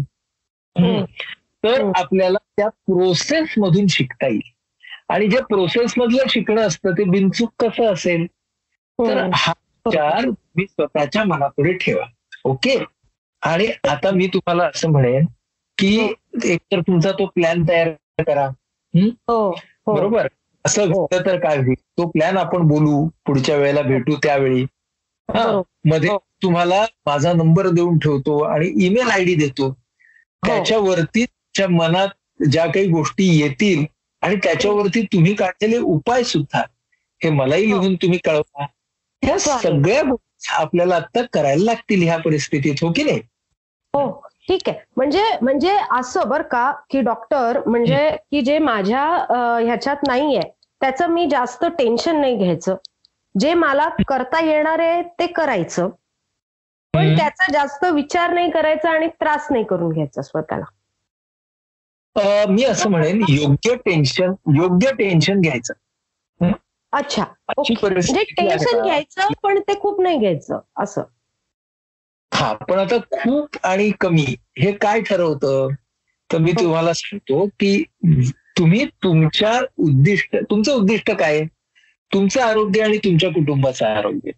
तर. 1.63 1.91
आपल्याला 1.95 2.37
त्या 2.57 2.69
प्रोसेस 2.69 3.53
मधून 3.57 3.87
शिकता 3.87 4.27
येईल. 4.27 4.41
आणि 5.09 5.27
जे 5.27 5.37
प्रोसेस 5.37 5.93
मधलं 5.97 6.23
शिकणं 6.29 6.61
असतं 6.61 6.91
ते 6.91 7.03
बिनचूक 7.03 7.53
कसं 7.59 7.93
असेल? 7.93 8.25
तर 8.99 9.29
हा 9.33 9.53
विचार 9.85 10.25
मी 10.55 10.65
स्वतःच्या 10.65 11.23
मनापुढे 11.23 11.73
ठेवा. 11.73 12.05
ओके? 12.45 12.83
आणि 13.45 13.67
आता 13.89 14.11
मी 14.11 14.27
तुम्हाला 14.27 14.63
असं 14.63 14.89
म्हणेन 14.89 15.25
की 15.77 16.13
एकतर 16.43 16.79
तुमचा 16.79 17.11
तो 17.11 17.25
प्लॅन 17.25 17.63
तयार 17.69 17.89
करा. 18.23 18.45
हो? 18.95 19.49
हो 19.49 19.93
बरोबर? 19.93 20.27
असं 20.65 20.83
हो. 20.83 21.05
घडलं 21.05 21.25
तर 21.25 21.39
काय 21.39 21.57
होईल? 21.57 21.73
तो 21.73 22.07
प्लॅन 22.07 22.37
आपण 22.37 22.61
बोलू 22.61 23.07
पुढच्या 23.25 23.57
वेळेला 23.57 23.81
भेटू 23.81 24.15
त्यावेळी. 24.23 24.63
हा. 25.29 25.61
मध्ये 25.85 26.09
हो. 26.09 26.17
तुम्हाला 26.43 26.85
माझा 27.05 27.33
नंबर 27.33 27.67
देऊन 27.67 27.97
ठेवतो 27.97 28.43
आणि 28.43 28.85
ईमेल 28.85 29.07
आय 29.07 29.23
डी 29.23 29.35
देतो. 29.35 29.71
त्याच्यावरती 30.45 31.25
तुमच्या 31.25 31.69
मनात 31.69 32.41
ज्या 32.51 32.65
काही 32.65 32.87
गोष्टी 32.87 33.39
येतील 33.41 33.85
आणि 34.21 34.35
त्याच्यावरती 34.35 35.05
तुम्ही 35.05 35.33
काढलेले 35.33 35.77
उपाय 35.77 36.23
सुद्धा. 36.23 36.61
हे 37.23 37.29
मलाही 37.29 37.71
हो. 37.71 37.81
लिहून 37.81 37.95
तुम्ही 37.95 38.19
कळवा. 38.23 38.65
ह्या 39.21 39.37
चालेल. 39.37 39.81
सगळ्या 39.81 40.01
गोष्टी 40.01 40.53
आपल्याला 40.53 40.95
आता 40.95 41.21
करायला 41.33 41.63
लागतील 41.63 42.03
ह्या 42.03 42.17
परिस्थितीत 42.17 42.75
हो 42.81 42.91
की 42.91 43.03
नाही? 43.03 43.19
हो 43.95 44.09
ठीक 44.47 44.69
आहे. 44.69 44.77
म्हणजे 44.97 45.23
म्हणजे 45.41 45.75
असं 45.91 46.27
बर 46.29 46.41
का 46.41 46.71
की 46.89 47.01
डॉक्टर 47.01 47.61
म्हणजे 47.65 48.09
की 48.31 48.41
जे 48.41 48.57
माझ्या 48.59 49.03
ह्याच्यात 49.61 50.07
नाहीये 50.07 50.41
त्याचं 50.81 51.07
मी 51.07 51.27
जास्त 51.29 51.65
टेन्शन 51.77 52.19
नाही 52.21 52.35
घ्यायचं. 52.37 52.75
जे 53.35 53.53
मला 53.53 53.87
करता 54.07 54.43
येणार 54.45 54.79
आहे 54.79 55.01
ते 55.19 55.27
करायचं. 55.27 55.89
पण. 56.93 57.15
त्याचा 57.17 57.51
जास्त 57.51 57.85
विचार 57.85 58.33
नाही 58.33 58.51
करायचा 58.51 58.89
आणि 58.89 59.07
त्रास 59.19 59.47
नाही 59.51 59.63
करून 59.63 59.91
घ्यायचा 59.91 60.21
स्वतःला. 60.21 60.65
मी 62.49 62.63
असं 62.63 62.89
म्हणेन 62.89 63.21
योग्य 63.29 63.75
टेन्शन 63.75 64.33
योग्य 64.55 64.91
टेन्शन 64.91 65.41
घ्यायचं. 65.41 65.73
अच्छा 66.93 67.23
म्हणजे 67.57 68.23
टेन्शन? 68.23 68.81
घ्यायचं 68.83 69.27
पण 69.43 69.59
ते 69.59 69.79
खूप 69.79 70.01
नाही 70.01 70.17
घ्यायचं 70.17 70.59
असं. 70.77 71.01
हा 72.35 72.51
पण 72.69 72.79
आता 72.79 72.97
खूप 73.13 73.57
आणि 73.63 73.89
कमी 73.99 74.25
हे 74.59 74.71
काय 74.71 75.01
ठरवतं 75.01 75.67
तर 76.29 76.37
मी. 76.37 76.51
तुम्हाला 76.51 76.93
सांगतो 76.93 77.45
की 77.59 77.83
तुम्ही 78.57 78.85
तुमच्या 79.03 79.59
उद्दिष्ट 79.77 80.35
तुमचं 80.49 80.71
उद्दिष्ट 80.73 81.11
काय? 81.11 81.43
तुमचं 82.11 82.41
आरोग्य 82.41 82.81
आणि 82.81 82.97
तुमच्या 82.97 83.29
कुटुंबाचं 83.29 83.85
आरोग्य 83.87 84.31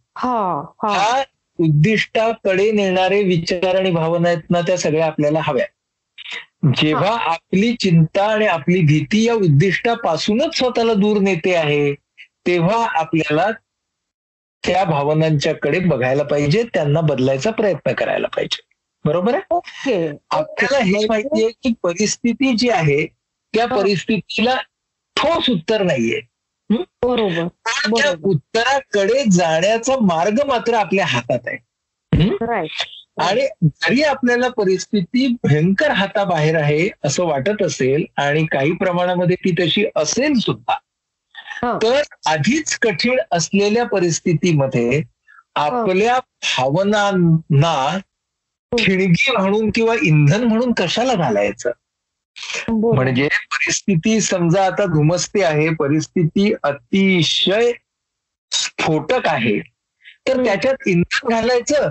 हा 0.90 1.22
उद्दिष्टाकडे 1.60 2.70
नेणारे 2.72 3.22
विचार 3.24 3.76
आणि 3.76 3.92
भावना 3.92 4.30
आहेत 4.30 4.50
ना 4.50 4.62
त्या 4.62 4.78
सगळ्या 4.78 5.06
आपल्याला 5.06 5.40
हव्या 5.44 5.66
जेव्हा 6.78 7.12
आपली 7.32 7.74
चिंता 7.76 8.26
आणि 8.26 8.46
आपली 8.48 8.82
भीती 8.82 9.24
या 9.24 9.34
उद्दिष्टापासूनच 9.34 10.58
स्वतःला 10.58 10.94
दूर 10.94 11.20
नेते 11.20 11.54
आहे 11.56 11.94
तेव्हा 12.48 12.86
आपल्याला 13.00 13.48
त्या 14.68 14.84
भावनांच्याकडे 14.84 15.80
बघायला 15.80 16.24
पाहिजे 16.24 16.64
त्यांना 16.64 17.02
बदलायचा 17.02 17.52
प्रयत्न 17.52 17.94
करायला 17.94 18.28
पाहिजे. 18.28 18.62
बरोबर 19.06 19.34
आहे? 19.34 19.42
ओके. 19.50 20.12
आपल्याला 20.30 20.84
हे 20.84 21.06
माहितीये 21.10 21.50
की 21.50 21.74
परिस्थिती 21.84 22.56
जी 22.58 22.70
आहे 22.70 23.06
त्या. 23.56 23.66
परिस्थितीला 23.66 24.56
ठोस 25.16 25.50
उत्तर 25.50 25.84
नाहीये. 25.84 26.22
बरोबर. 27.06 27.48
उत्तराकडे 28.24 29.24
जाण्याचा 29.32 29.96
मार्ग 30.02 30.40
मात्र 30.48 30.74
आपल्या 30.74 31.06
हातात 31.06 31.40
आहे. 31.48 31.58
आणि 33.20 33.48
जरी 33.66 34.02
आपल्याला 34.02 34.48
परिस्थिती 34.50 35.36
भयंकर 35.44 35.92
हाताबाहेर 35.92 36.56
आहे 36.56 36.90
असं 37.04 37.26
वाटत 37.26 37.64
असेल 37.64 38.06
आणि 38.18 38.46
काही 38.46 38.72
प्रमाणामध्ये 38.72 39.36
ती 39.36 39.52
तशी 39.52 39.86
असेल 39.96 40.34
सुद्धा. 40.34 40.74
तर 41.64 42.02
आधीच 42.26 42.78
कठीण 42.80 43.20
असलेल्या 43.32 43.86
परिस्थितीमध्ये 43.86 45.02
आपल्या 45.56 46.20
भावनांना 46.20 47.98
खिणगी 48.72 49.32
म्हणून 49.32 49.70
किंवा 49.76 49.96
इंधन 50.02 50.44
म्हणून 50.44 50.74
कशाला 50.74 51.14
घालायचं? 51.14 51.72
म्हणजे 52.70 53.28
परिस्थिती 53.28 54.22
समजा 54.22 54.66
आता 54.66 54.86
धुमसते 54.86 55.44
आहे 55.44 55.70
परिस्थिती 55.70 56.54
अतिशय 56.64 57.72
स्फोटक 58.52 59.28
आहे. 59.28 59.60
तर. 60.28 60.44
त्याच्यात 60.46 60.88
इंधन 60.88 61.30
घालायचं 61.30 61.90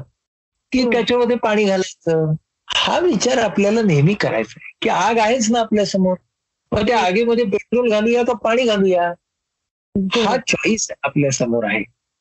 की. 0.72 0.82
त्याच्यामध्ये 0.92 1.36
पाणी 1.36 1.64
घालायचं? 1.64 2.32
हा 2.68 2.98
विचार 2.98 3.38
आपल्याला 3.38 3.82
नेहमी 3.82 4.14
करायचा 4.14 4.54
आहे. 4.56 4.72
की 4.82 4.88
आग 4.88 5.18
आहेच 5.18 5.50
ना 5.50 5.60
आपल्यासमोर 5.60 6.16
मग 6.72 6.86
त्या 6.86 7.00
आगीमध्ये 7.00 7.44
पेट्रोल 7.44 7.90
घालूया 7.90 8.22
का 8.22 8.32
पाणी 8.32 8.64
घालूया? 8.64 9.12
हा 9.96 10.36
चॉईस 10.36 10.90
आपल्यासमोर 11.02 11.64
आहे. 11.64 11.80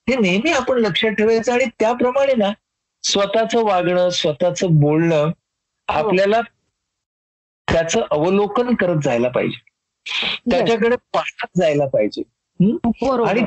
हे 0.10 0.16
नेहमी 0.16 0.52
आपण 0.52 0.78
लक्षात 0.78 1.12
ठेवायचं 1.12 1.54
आणि 1.54 1.66
त्याप्रमाणे 1.80 2.34
ना 2.34 2.50
स्वतःचं 3.04 3.64
वागणं 3.64 4.10
स्वतःचं 4.10 4.68
बोलणं 4.80 5.32
आपल्याला 5.88 6.42
त्याचं 7.68 8.02
अवलोकन 8.12 8.76
करत 8.76 8.96
जायला 9.04 9.30
पाहिजे. 9.30 9.62
त्याच्याकडे 10.52 10.96
पाहत 10.96 11.48
जायला 11.58 11.86
पाहिजे. 11.88 12.22
आणि 13.28 13.42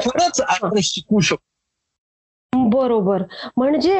खरंच 0.00 0.40
आपण 0.40 0.70
शिकू 0.82 1.20
शकतो. 1.20 1.55
बरोबर. 2.64 3.22
म्हणजे 3.56 3.96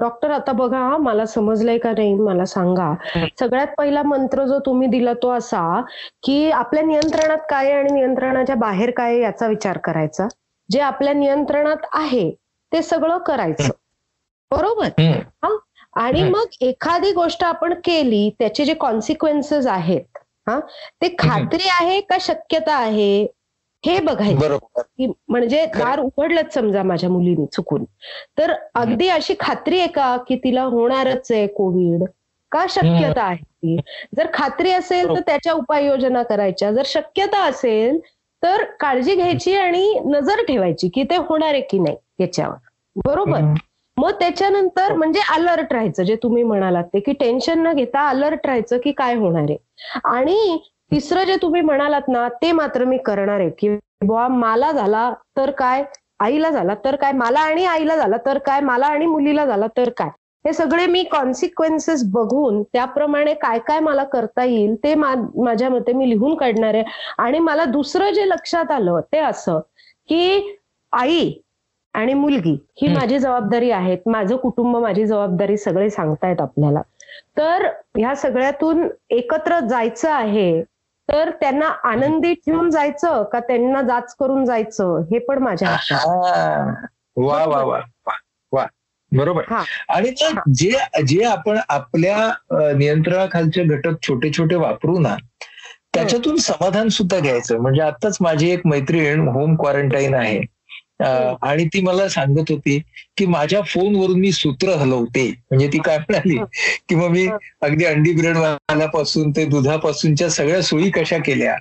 डॉक्टर 0.00 0.30
आता 0.30 0.52
बघा 0.52 0.78
हा, 0.78 0.96
मला 0.96 1.26
समजलंय 1.26 1.78
का 1.78 1.90
नाही 1.90 2.14
मला 2.14 2.44
सांगा. 2.44 2.92
हं. 3.16 3.26
सगळ्यात 3.40 3.66
पहिला 3.78 4.02
मंत्र 4.02 4.44
जो 4.44 4.58
तुम्ही 4.58 4.88
दिला 4.88 5.12
तो 5.12 5.30
असा 5.30 5.80
की 6.22 6.50
आपल्या 6.50 6.82
नियंत्रणात 6.84 7.38
काय 7.50 7.72
आणि 7.72 7.92
नियंत्रणाच्या 7.92 8.56
बाहेर 8.56 8.90
काय 8.90 9.18
याचा 9.18 9.46
विचार 9.46 9.78
करायचा. 9.78 10.26
जे 10.68 10.80
आपल्या 10.80 11.12
नियंत्रणात 11.12 11.86
आहे 11.92 12.30
ते 12.72 12.82
सगळं 12.82 13.18
करायचं. 13.18 13.68
बरोबर? 14.50 14.88
हम्म. 14.98 15.56
आणि 15.96 16.20
हं. 16.22 16.30
मग 16.30 16.44
एखादी 16.60 17.12
गोष्ट 17.12 17.44
आपण 17.44 17.74
केली 17.74 18.30
त्याचे 18.38 18.64
जे 18.64 18.74
कॉन्सिक्वेन्सेस 18.74 19.66
आहेत 19.66 20.18
हा? 20.48 20.58
ते 21.02 21.08
खात्री 21.18 21.68
आहे 21.80 22.00
का 22.00 22.16
शक्यता 22.20 22.76
आहे? 22.76 23.26
हे 23.86 23.98
बघायचं. 24.00 24.56
की 24.78 25.06
म्हणजे. 25.28 25.64
दार 25.66 26.00
उघडलंच 26.00 26.54
समजा 26.54 26.82
माझ्या 26.82 27.10
मुलीने 27.10 27.46
चुकून. 27.46 27.84
तर 28.38 28.52
अगदी 28.74 29.08
अशी 29.08 29.34
खात्री 29.40 29.78
आहे 29.78 29.88
का 29.88 30.16
की 30.28 30.36
तिला 30.36 30.62
होणारच 30.62 31.32
आहे 31.32 31.46
कोविड? 31.46 32.04
का 32.52 32.64
शक्यता 32.70 33.22
आहे 33.22 33.42
ती? 33.42 33.76
जर 34.16 34.26
खात्री 34.34 34.70
असेल 34.70 35.02
तर 35.02 35.04
बरोबर. 35.04 35.20
त्याच्या 35.26 35.52
उपाययोजना 35.52 36.22
करायच्या. 36.22 36.72
जर 36.72 36.82
शक्यता 36.86 37.42
असेल 37.44 37.98
तर 38.42 38.62
काळजी 38.80 39.14
घ्यायची 39.14 39.54
आणि 39.56 39.98
नजर 40.06 40.42
ठेवायची 40.48 40.88
की 40.88 41.02
ते 41.02 41.16
होणार 41.16 41.52
आहे 41.52 41.60
की 41.60 41.78
नाही 41.78 41.96
याच्यावर. 42.20 42.56
बरोबर. 43.04 43.40
मग 43.96 44.10
त्याच्यानंतर 44.10 44.92
म्हणजे 44.92 45.20
अलर्ट 45.34 45.72
राहायचं. 45.72 46.02
जे 46.02 46.16
तुम्ही 46.22 46.42
म्हणालात 46.42 46.84
ते 46.84 47.00
की 47.00 47.12
टेन्शन 47.12 47.58
न 47.58 47.72
घेता 47.72 48.08
अलर्ट 48.08 48.46
राहायचं 48.46 48.78
की 48.78 48.92
काय 48.92 49.14
होणार 49.14 49.42
आहे? 49.42 49.56
आणि 50.04 50.58
तिसरं 50.94 51.24
जे 51.24 51.36
तुम्ही 51.42 51.60
म्हणालात 51.60 52.08
ना 52.08 52.26
ते 52.42 52.50
मात्र 52.52 52.84
मी 52.84 52.96
करणार 53.04 53.40
आहे. 53.40 53.50
की 53.50 53.68
बुवा 54.04 54.26
मला 54.28 54.70
झाला 54.72 55.12
तर 55.36 55.50
काय? 55.50 55.82
आईला 56.20 56.50
झाला 56.50 56.74
तर 56.84 56.96
काय? 56.96 57.12
मला 57.12 57.40
आणि 57.40 57.64
आईला 57.66 57.96
झाला 57.96 58.16
तर 58.26 58.38
काय? 58.38 58.60
मला 58.60 58.86
आणि 58.86 59.06
मुलीला 59.06 59.46
झाला 59.46 59.66
तर 59.76 59.88
काय? 59.96 60.08
हे 60.44 60.52
सगळे 60.52 60.86
मी 60.86 61.02
कॉन्सिक्वेन्सेस 61.02 62.02
बघून 62.12 62.62
त्याप्रमाणे 62.72 63.32
काय 63.34 63.58
काय 63.58 63.80
मला 63.80 64.04
करता 64.04 64.44
येईल 64.44 64.74
ते 64.84 64.94
माझ्या 64.94 65.68
मते 65.70 65.92
मी 65.92 66.08
लिहून 66.10 66.34
काढणार 66.36 66.74
आहे. 66.74 66.84
आणि 67.18 67.38
मला 67.38 67.64
दुसरं 67.64 68.10
जे 68.14 68.28
लक्षात 68.28 68.70
आलं 68.70 69.00
ते 69.12 69.18
असं 69.18 69.60
की 70.08 70.56
आई 70.92 71.32
आणि 71.94 72.14
मुलगी 72.14 72.56
ही. 72.80 72.88
माझी 72.88 73.18
जबाबदारी 73.18 73.70
आहे 73.70 73.96
माझं 74.06 74.36
कुटुंब 74.36 74.76
माझी 74.76 75.06
जबाबदारी 75.06 75.56
सगळे 75.56 75.88
सांगतायत 75.90 76.40
आपल्याला. 76.40 76.80
तर 77.38 77.66
ह्या 77.96 78.14
सगळ्यातून 78.16 78.86
एकत्र 79.10 79.58
जायचं 79.60 80.10
आहे 80.10 80.62
तर 81.08 81.30
त्यांना 81.30 81.68
आनंदी 81.84 82.34
ठेवून 82.34 82.70
जायचं 82.70 83.22
का 83.22 83.40
त्यांना 83.40 83.82
जाच 83.82 84.14
करून 84.14 84.44
जायचं 84.44 85.00
हे 85.10 85.18
पण 85.18 85.38
माझ्या. 85.38 85.76
वा 87.16 87.44
वा 87.44 87.62
वा 87.62 87.80
वा 88.52 88.66
बरोबर. 89.12 89.42
आणि 89.88 90.10
जे 90.54 91.02
जे 91.06 91.24
आपण 91.24 91.58
आपल्या 91.68 92.32
नियंत्रणाखालचे 92.52 93.64
घटक 93.64 94.02
छोटे 94.02 94.30
छोटे 94.30 94.54
वापरू 94.54 94.98
ना 94.98 95.16
त्याच्यातून 95.94 96.36
समाधान 96.36 96.88
सुद्धा 96.88 97.18
घ्यायचं 97.18 97.58
म्हणजे 97.58 97.80
आताच 97.80 98.16
माझी 98.20 98.50
एक 98.50 98.66
मैत्रीण 98.66 99.28
होम 99.28 99.54
क्वारंटाईन 99.56 100.14
आहे. 100.14 100.40
आणि 101.00 101.64
ती 101.66 101.80
मला 101.80 102.08
सांगत 102.08 102.50
होती 102.50 102.78
की 103.16 103.26
माझ्या 103.26 103.60
फोनवरून 103.64 104.18
मी 104.20 104.30
सूत्र 104.32 104.74
हलवते 104.76 105.26
म्हणजे 105.28 105.66
ती 105.68 105.78
काय 105.78 105.98
म्हणाली. 106.00 106.36
की 106.88 106.94
मग 106.94 107.10
मी. 107.10 107.26
अगदी 107.62 107.84
अंडी 107.84 108.12
ब्रेड 108.12 108.36
वाल्यापासून 108.36 109.30
ते 109.30 109.44
दुधापासूनच्या 109.46 110.28
सगळ्या 110.30 110.62
सोयी 110.62 110.90
कशा 110.90 111.18
केल्या 111.18 111.54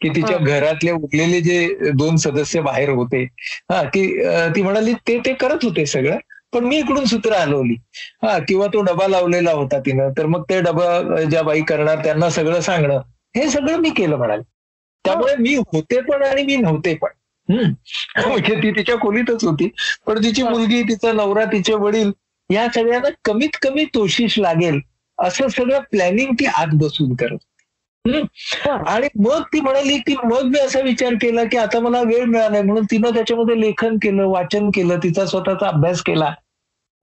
की 0.00 0.08
तिच्या. 0.08 0.36
घरातले 0.38 0.90
उरलेले 0.92 1.40
जे 1.40 1.90
दोन 1.92 2.16
सदस्य 2.18 2.60
बाहेर 2.62 2.88
होते 2.90 3.22
हा 3.70 3.82
की 3.86 4.06
ती 4.54 4.62
म्हणाली 4.62 4.92
ते 5.08 5.18
ते 5.26 5.32
करत 5.34 5.64
होते 5.64 5.86
सगळं 5.86 6.16
पण 6.52 6.64
मी 6.64 6.76
इकडून 6.78 7.04
सूत्र 7.04 7.32
हलवली 7.34 7.74
हा 8.22 8.38
किंवा 8.38 8.66
तो 8.66 8.80
डबा 8.82 9.06
लावलेला 9.08 9.52
होता 9.52 9.78
तिनं 9.80 10.10
तर 10.18 10.26
मग 10.26 10.42
ते 10.50 10.60
डबा 10.60 11.24
ज्या 11.24 11.42
बाई 11.42 11.62
करणार 11.62 12.02
त्यांना 12.04 12.28
सगळं 12.30 12.60
सांगणं 12.60 13.00
हे 13.34 13.48
सगळं 13.50 13.78
मी 13.78 13.90
केलं 13.90 14.16
म्हणाले 14.16 14.42
त्यामुळे 15.04 15.34
मी 15.36 15.54
होते 15.56 16.00
पण 16.00 16.22
आणि 16.22 16.42
मी 16.42 16.56
नव्हते 16.56 16.94
पण. 16.94 17.08
म्हणजे 17.48 18.54
ती 18.54 18.70
तिच्या 18.70 18.96
खोलीतच 18.96 19.44
होती 19.44 19.68
पण 20.06 20.22
तिची. 20.24 20.42
मुलगी 20.42 20.82
तिचा 20.82 21.12
नवरा 21.12 21.44
तिचे 21.44 21.74
वडील 21.74 22.10
या 22.50 22.66
सगळ्यांना 22.74 23.08
कमीत 23.24 23.56
कमी 23.62 23.84
तोशीश 23.84 24.38
लागेल 24.38 24.80
असं 25.18 25.48
सगळं 25.48 25.80
प्लॅनिंग 25.90 26.32
ती 26.34 26.46
आत 26.46 26.74
बसून 26.74 27.14
करत. 27.14 27.38
आणि 28.68 29.08
मग 29.18 29.42
ती 29.52 29.60
म्हणाली 29.60 29.98
की 29.98 30.14
मग 30.24 30.42
मी 30.42 30.58
असा 30.58 30.80
विचार 30.80 31.14
केला 31.14 31.44
की 31.44 31.56
आता 31.56 31.80
मला 31.80 32.00
वेळ 32.02 32.24
मिळालाय 32.24 32.62
म्हणून 32.62 32.84
तिनं 32.84 33.14
त्याच्यामध्ये 33.14 33.60
लेखन 33.60 33.96
केलं 33.96 34.26
वाचन 34.26 34.70
केलं 34.70 34.98
तिचा 35.02 35.26
स्वतःचा 35.26 35.68
अभ्यास 35.68 36.02
केला. 36.02 36.32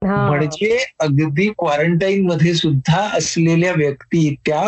म्हणजे 0.02 0.78
अगदी 1.00 1.48
क्वारंटाईन 1.50 2.26
मध्ये 2.26 2.54
सुद्धा 2.54 3.02
असलेल्या 3.18 3.74
व्यक्ती 3.74 4.34
त्या 4.46 4.68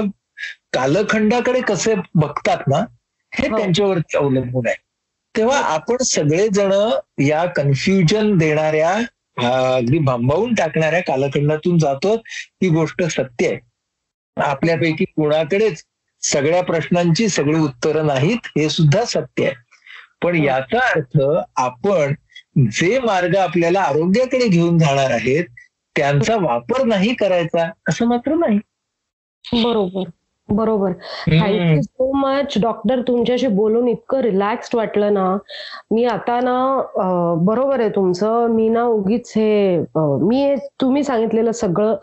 कालखंडाकडे 0.73 1.61
कसे 1.61 1.93
बघतात 2.15 2.67
ना 2.67 2.79
हे 3.33 3.47
हो. 3.47 3.57
त्यांच्यावरती 3.57 4.17
अवलंबून 4.17 4.67
आहे 4.67 4.75
तेव्हा 5.37 5.59
आपण 5.59 5.97
सगळेजण 5.97 6.89
या 7.21 7.45
कन्फ्युजन 7.45 8.37
देणाऱ्या 8.37 8.95
अगदी 9.75 9.99
भांबावून 9.99 10.53
टाकणाऱ्या 10.53 10.99
कालखंडातून 10.99 11.77
जातो. 11.77 12.15
ही 12.37 12.69
गोष्ट 12.69 13.03
सत्य 13.03 13.47
आहे. 13.47 13.59
आपल्यापैकी 14.37 15.05
कोणाकडेच 15.05 15.83
सगळ्या 16.21 16.63
प्रश्नांची 16.63 17.27
सगळी 17.27 17.59
उत्तरं 17.59 18.07
नाहीत 18.07 18.37
हे 18.45 18.69
सुद्धा 18.69 19.05
सत्य 19.05 19.45
आहे. 19.45 19.53
पण 20.21 20.37
हो. 20.37 20.43
याचा 20.43 20.79
अर्थ 20.79 21.21
आपण 21.55 22.13
जे 22.71 22.99
मार्ग 22.99 23.35
आपल्याला 23.35 23.81
आरोग्याकडे 23.81 24.47
घेऊन 24.47 24.77
जाणार 24.77 25.11
आहेत 25.11 25.45
त्यांचा 25.95 26.35
वापर 26.35 26.83
नाही 26.83 27.13
करायचा 27.13 27.71
असं 27.89 28.05
मात्र 28.05 28.33
नाही. 28.33 28.59
बरोबर. 29.63 30.09
बरोबर. 30.49 30.91
थँक्यू 31.41 31.81
सो 31.81 32.11
मच 32.13 32.57
डॉक्टर 32.61 33.01
तुमच्याशी 33.01 33.47
बोलून 33.47 33.87
इतकं 33.87 34.19
रिलॅक्स्ड 34.21 34.75
वाटलं 34.75 35.13
ना. 35.13 35.37
मी 35.91 36.03
आता 36.05 36.39
ना 36.39 36.55
अं, 36.97 37.45
बरोबर 37.45 37.79
आहे 37.79 37.89
तुमचं. 37.89 38.47
मी 38.47 38.67
ना 38.69 38.83
उगीच 38.85 39.31
हे 39.35 39.75
अं, 39.75 40.17
मी 40.27 40.41
हे 40.43 40.55
तुम्ही 40.81 41.03
सांगितलेलं 41.03 41.51
सगळं 41.51 41.95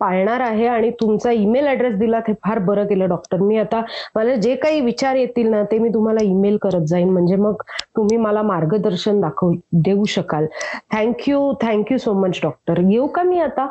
पाळणार 0.00 0.40
आहे 0.40 0.66
आणि 0.66 0.90
तुमचा 0.90 1.30
ईमेल 1.32 1.66
ऍड्रेस 1.66 1.94
दिला 1.98 2.20
ते 2.20 2.32
फार 2.44 2.58
बरं 2.58 2.86
केलं 2.86 3.08
डॉक्टर 3.08 3.40
मी 3.40 3.58
आता 3.58 3.80
मला 4.14 4.34
जे 4.36 4.54
काही 4.54 4.80
विचार 4.80 5.16
येतील 5.16 5.48
ना 5.50 5.62
ते 5.62 5.78
मी 5.78 5.88
तुम्हाला 5.88 6.24
ईमेल 6.24 6.56
करत 6.62 6.86
जाईन. 6.88 7.10
म्हणजे 7.10 7.36
मग 7.36 7.62
तुम्ही 7.96 8.16
मला 8.16 8.42
मार्गदर्शन 8.42 9.20
दाखवू 9.20 9.52
देऊ 9.72 10.04
शकाल. 10.04 10.46
Thank you 10.94 11.52
thank you 11.62 11.98
so 11.98 12.12
much 12.20 12.40
doctor 12.42 12.80
येऊ 12.90 13.06
का 13.06 13.22
मी 13.22 13.40
आता? 13.40 13.66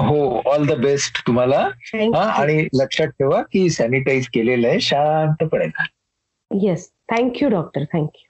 हो 0.00 0.40
ऑल 0.46 0.66
द 0.66 0.72
बेस्ट 0.78 1.26
तुम्हाला. 1.26 1.60
हा 1.94 2.22
आणि 2.32 2.66
लक्षात 2.74 3.08
ठेवा 3.08 3.42
की 3.42 3.68
सॅनिटाईज 3.70 4.28
केलेलं 4.28 4.68
आहे 4.68 4.80
शांतपणे. 4.80 5.66
येस 6.50 6.90
थँक्यू 7.12 7.48
डॉक्टर 7.48 7.84
थँक्यू 7.84 8.28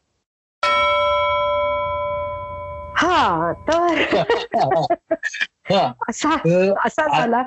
हा 2.96 3.52
तर 3.68 4.02
हा, 5.72 5.92
असा 6.09 7.06
झाला 7.18 7.42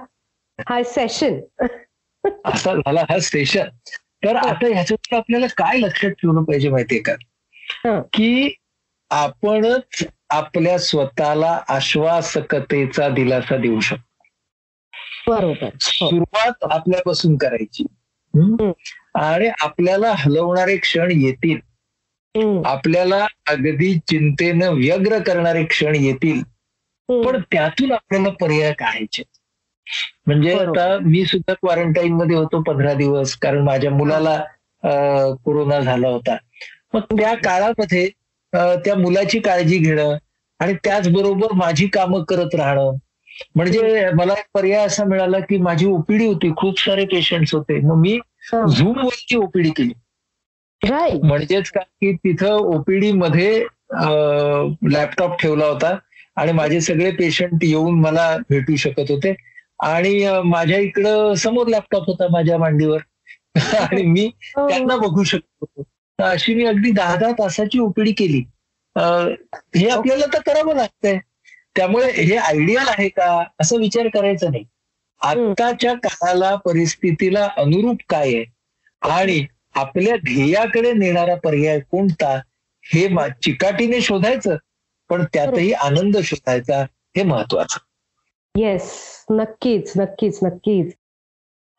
हा 0.59 0.83
सेशन 0.83 1.39
असा 2.45 2.73
झाला 2.75 3.01
हा 3.09 3.19
स्टेशन 3.19 3.67
तर 4.25 4.35
हो. 4.37 4.47
आता 4.47 4.67
ह्याच्यात 4.67 5.13
आपल्याला 5.13 5.45
काय 5.57 5.77
लक्षात 5.79 6.09
ठेवलं 6.11 6.43
पाहिजे 6.43 6.69
माहितीये 6.69 7.01
का. 7.01 7.13
की 8.13 8.53
आपणच 9.11 10.03
आपल्या 10.29 10.77
स्वतःला 10.79 11.59
आश्वासकतेचा 11.67 13.09
दिलासा 13.09 13.57
देऊ 13.57 13.79
शकतो. 13.79 14.12
बरोबर. 15.27 15.63
हो. 15.63 16.09
सुरुवात 16.09 16.63
आपल्यापासून 16.71 17.37
करायची. 17.37 17.83
आणि 19.15 19.49
आपल्याला 19.61 20.13
हलवणारे 20.17 20.77
क्षण 20.77 21.11
येतील. 21.11 21.59
आपल्याला 22.65 23.27
अगदी 23.49 23.99
चिंतेनं 24.07 24.69
व्यग्र 24.69 25.19
करणारे 25.19 25.63
क्षण 25.65 25.95
येतील. 25.95 26.41
पण 27.09 27.41
त्यातून 27.51 27.91
आपल्याला 27.91 28.29
पर्याय 28.29 28.73
काढायचे 28.73 29.23
म्हणजे. 30.27 30.53
आता 30.53 30.97
मी 31.01 31.25
सुद्धा 31.25 31.53
क्वारंटाईन 31.53 32.13
मध्ये 32.13 32.35
होतो 32.35 32.61
पंधरा 32.61 32.93
दिवस. 32.93 33.35
कारण 33.35 33.63
माझ्या 33.63 33.91
मुलाला 33.91 34.43
कोरोना 35.43 35.79
झाला 35.79 36.07
होता. 36.07 36.37
मग 36.93 36.99
त्या 36.99 37.33
काळामध्ये 37.35 38.09
त्या 38.53 38.95
मुलाची 38.95 39.39
काळजी 39.39 39.77
घेणं 39.77 40.17
आणि 40.59 40.73
त्याचबरोबर 40.73 41.51
माझी 41.53 41.87
कामं 41.87 42.23
करत 42.23 42.55
राहणं 42.55 42.91
म्हणजे 43.55 44.09
मला 44.13 44.33
एक 44.33 44.45
पर्याय 44.53 44.85
असा 44.85 45.03
मिळाला 45.03 45.39
की 45.39 45.57
माझी 45.57 45.85
ओपीडी 45.85 46.25
होती 46.25 46.51
खूप 46.57 46.79
सारे 46.79 47.05
पेशंट्स 47.05 47.55
होते. 47.55 47.79
मग 47.79 47.95
मी. 47.95 48.19
झूम 48.53 48.97
वरची 48.97 49.35
ओपीडी 49.35 49.69
केली. 49.69 49.93
म्हणजेच 51.23 51.69
काय 51.69 51.83
की 51.83 52.15
तिथं 52.15 52.49
ओपीडी 52.49 53.11
मध्ये 53.11 53.65
लॅपटॉप 54.91 55.41
ठेवला 55.41 55.65
होता 55.65 55.97
आणि 56.35 56.51
माझे 56.51 56.81
सगळे 56.81 57.11
पेशंट 57.11 57.63
येऊन 57.63 57.99
मला 57.99 58.37
भेटू 58.49 58.75
शकत 58.75 59.11
होते. 59.11 59.35
आणि 59.83 60.27
माझ्या 60.45 60.79
इकडं 60.79 61.33
समोर 61.33 61.67
लॅपटॉप 61.67 62.03
होता 62.07 62.27
माझ्या 62.31 62.57
मांडीवर. 62.57 62.97
आणि 63.79 64.03
मी 64.03 64.31
हो. 64.43 64.69
त्यांना 64.69 64.95
बघू 64.95 65.23
शकत 65.23 65.55
होतो. 65.61 65.83
अशी 66.23 66.55
मी 66.55 66.65
अगदी 66.65 66.91
दहा 66.91 67.15
दहा 67.15 67.31
तासाची 67.31 67.79
ओपीडी 67.79 68.11
केली. 68.11 68.43
हे 69.75 69.89
आपल्याला 69.89 70.25
तर 70.25 70.39
करावं 70.39 70.75
लागतंय. 70.75 71.19
त्यामुळे 71.75 72.11
हे 72.11 72.35
आयडियल 72.35 72.87
आहे 72.87 73.09
का? 73.09 73.43
असं 73.61 73.77
विचार 73.77 74.07
करायचा 74.07 74.49
नाही. 74.49 74.63
आत्ताच्या 75.21 75.93
काळाला 75.93 76.55
परिस्थितीला 76.55 77.49
अनुरूप 77.57 77.97
काय 78.09 78.35
आहे? 78.35 78.45
आणि 79.01 79.45
आपल्या 79.73 80.15
ध्येयाकडे 80.15 80.93
नेणारा 80.93 81.35
पर्याय 81.35 81.79
कोणता? 81.79 82.39
हे 82.85 83.07
चिकाटीने 83.43 84.01
शोधायचं 84.01 84.55
पण 85.09 85.23
त्यातही 85.33 85.73
आनंद 85.73 86.17
शोधायचा 86.17 86.81
हे 87.17 87.23
महत्वाचं. 87.23 87.77
येस 88.61 88.91
नक्कीच 89.31 89.93
नक्कीच 89.97 90.39
नक्कीच. 90.43 90.93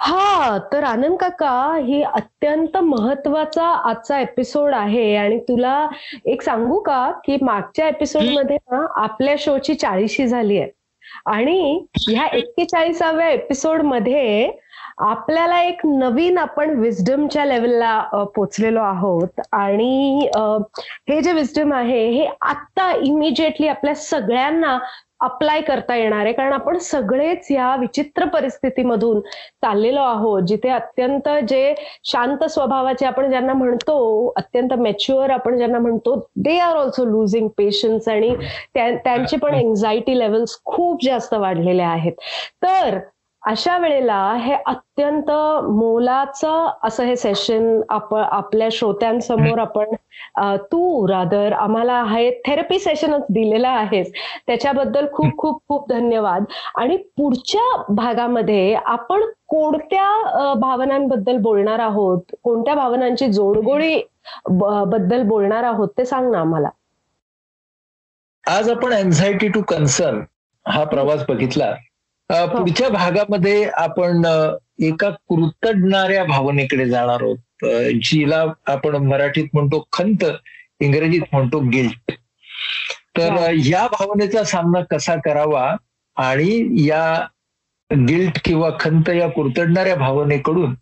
हा 0.01 0.59
तर 0.73 0.85
आनंद 0.85 1.17
काका 1.19 1.51
ही 1.85 2.03
अत्यंत 2.05 2.77
महत्त्वाचा 2.77 3.67
आजचा 3.91 4.19
एपिसोड 4.21 4.75
आहे 4.75 5.15
आणि 5.17 5.39
तुला 5.49 5.77
एक 6.27 6.43
सांगू 6.43 6.79
का 6.87 7.11
की 7.25 7.37
मागच्या 7.43 7.89
एपिसोडमध्ये 7.89 8.57
ना 8.73 8.85
आपल्या 9.03 9.35
शोची 9.39 9.75
चाळीशी 9.75 10.27
झाली 10.27 10.59
आहे. 10.59 10.71
आणि 11.27 11.87
ह्या 12.09 12.27
एक्केचाळीसाव्या 12.37 13.29
एपिसोडमध्ये 13.31 14.51
आपल्याला 15.07 15.61
एक 15.63 15.81
नवीन 15.87 16.39
आपण 16.39 16.71
विजडमच्या 16.81 17.45
लेवलला 17.45 17.99
पोचलेलो 18.37 18.81
आहोत. 18.81 19.41
आणि 19.53 20.29
हे 21.11 21.21
जे 21.23 21.33
विजडम 21.33 21.73
आहे 21.75 22.07
हे 22.11 22.27
आत्ता 22.41 22.91
इमिजिएटली 23.03 23.69
आपल्या 23.69 23.95
सगळ्यांना 23.95 24.79
अप्लाय 25.25 25.61
करता 25.61 25.97
येणार 25.97 26.25
आहे. 26.25 26.33
कारण 26.33 26.53
आपण 26.53 26.79
सगळेच 26.83 27.51
या 27.51 27.75
विचित्र 27.81 28.25
परिस्थितीमधून 28.29 29.21
चाललेलो 29.21 30.01
आहोत 30.01 30.43
जिथे 30.49 30.69
अत्यंत 30.71 31.29
जे 31.49 31.75
शांत 32.05 32.45
स्वभावाचे 32.45 33.07
आपण 33.07 33.29
ज्यांना 33.31 33.53
म्हणतो 33.55 33.97
अत्यंत 34.37 34.73
मॅच्युअर 34.79 35.31
आपण 35.31 35.57
ज्यांना 35.57 35.79
म्हणतो 35.79 36.17
they 36.37 36.59
are 36.59 36.77
also 36.77 37.05
losing 37.05 37.49
patience 37.59 38.09
आणि 38.09 38.35
त्यांचे 38.75 39.37
पण 39.37 39.55
एन्झायटी 39.55 40.19
लेवल्स 40.19 40.59
खूप 40.65 41.05
जास्त 41.05 41.35
वाढलेले 41.35 41.83
आहेत. 41.83 42.13
तर 42.63 42.99
अशा 43.45 43.77
वेळेला 43.79 44.19
हे 44.41 44.55
अत्यंत 44.67 45.31
मोलाचं 45.71 46.69
असं 46.85 47.05
हे 47.05 47.17
सेशन 47.17 47.81
आपण 47.89 48.23
आपल्या 48.23 48.69
श्रोत्यांसमोर 48.73 49.59
आपण 49.59 49.95
तू 50.73 51.07
रादर 51.09 51.53
आम्हाला 51.53 52.03
हे 52.11 52.31
थेरपी 52.47 52.79
सेशनच 52.79 53.25
दिलेलं 53.31 53.69
आहेस. 53.69 54.13
त्याच्याबद्दल 54.47 55.07
खूप 55.13 55.37
खूप 55.39 55.61
खूप 55.69 55.89
धन्यवाद. 55.89 56.45
आणि 56.77 56.97
पुढच्या 57.17 57.85
भागामध्ये 57.95 58.75
आपण 58.77 59.25
कोणत्या 59.49 60.55
भावनांबद्दल 60.61 61.37
बोलणार 61.43 61.79
आहोत? 61.79 62.35
कोणत्या 62.43 62.75
भावनांची 62.75 63.33
जोडगोळी 63.33 64.01
बद्दल 64.51 65.23
बोलणार 65.29 65.65
आहोत 65.65 65.89
ते 65.99 66.05
सांग 66.05 66.31
ना 66.33 66.41
आम्हाला. 66.41 66.69
आज 68.45 68.71
आपण 68.71 68.93
एन्झायटी 68.93 69.49
टू 69.49 69.63
कन्सर्न 69.69 70.21
हा 70.67 70.85
प्रवास 70.85 71.25
बघितला. 71.29 71.75
पुढच्या 72.31 72.89
भागामध्ये 72.89 73.65
आपण 73.65 74.25
एका 74.83 75.11
कृतडणाऱ्या 75.11 76.25
भावनेकडे 76.25 76.87
जाणार 76.87 77.19
आहोत. 77.21 77.39
जिला 78.03 78.45
आपण 78.67 78.95
मराठीत 78.95 79.49
म्हणतो 79.53 79.89
खंत 79.93 80.25
इंग्रजीत 80.81 81.21
म्हणतो 81.33 81.59
गिल्ट. 81.59 82.13
तर 83.19 83.51
या 83.53 83.87
भावनेचा 83.87 84.45
सामना 84.45 84.85
कसा 84.85 85.15
करावा 85.17 85.77
आणि 86.17 86.67
या 86.89 87.27
गिल्ट 87.93 88.41
किंवा 88.45 88.71
खंत 88.81 89.09
या 89.09 89.31
कुरतडणाऱ्या 89.31 89.97
भावनेकडून 89.97 90.75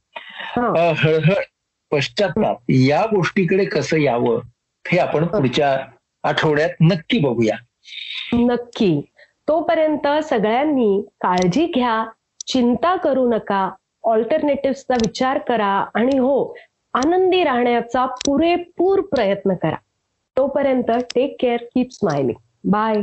हळहळ 0.56 1.42
पश्चाताप 1.90 2.56
या 2.68 3.06
गोष्टीकडे 3.06 3.64
कसं 3.64 3.96
यावं 3.96 4.40
हे 4.86 4.98
आपण 4.98 5.24
पुढच्या 5.24 5.78
आठवड्यात 6.22 6.70
नक्की 6.80 7.18
बघूया. 7.18 7.56
नक्की. 8.32 9.11
तोपर्यंत 9.48 10.06
सगळ्यांनी 10.24 11.02
काळजी 11.20 11.66
घ्या 11.66 12.04
चिंता 12.46 12.94
करू 12.96 13.28
नका 13.28 13.68
ऑल्टरनेटिव्हचा 14.04 14.96
विचार 14.96 15.38
करा 15.38 15.72
आणि 15.94 16.18
हो 16.18 16.54
आनंदी 16.94 17.42
राहण्याचा 17.44 18.04
पुरेपूर 18.24 19.00
प्रयत्न 19.00 19.54
करा. 19.54 19.76
तोपर्यंत 20.36 20.90
take 21.14 21.36
care 21.40 21.62
keep 21.74 21.92
smiling 21.92 22.70
bye 22.70 23.02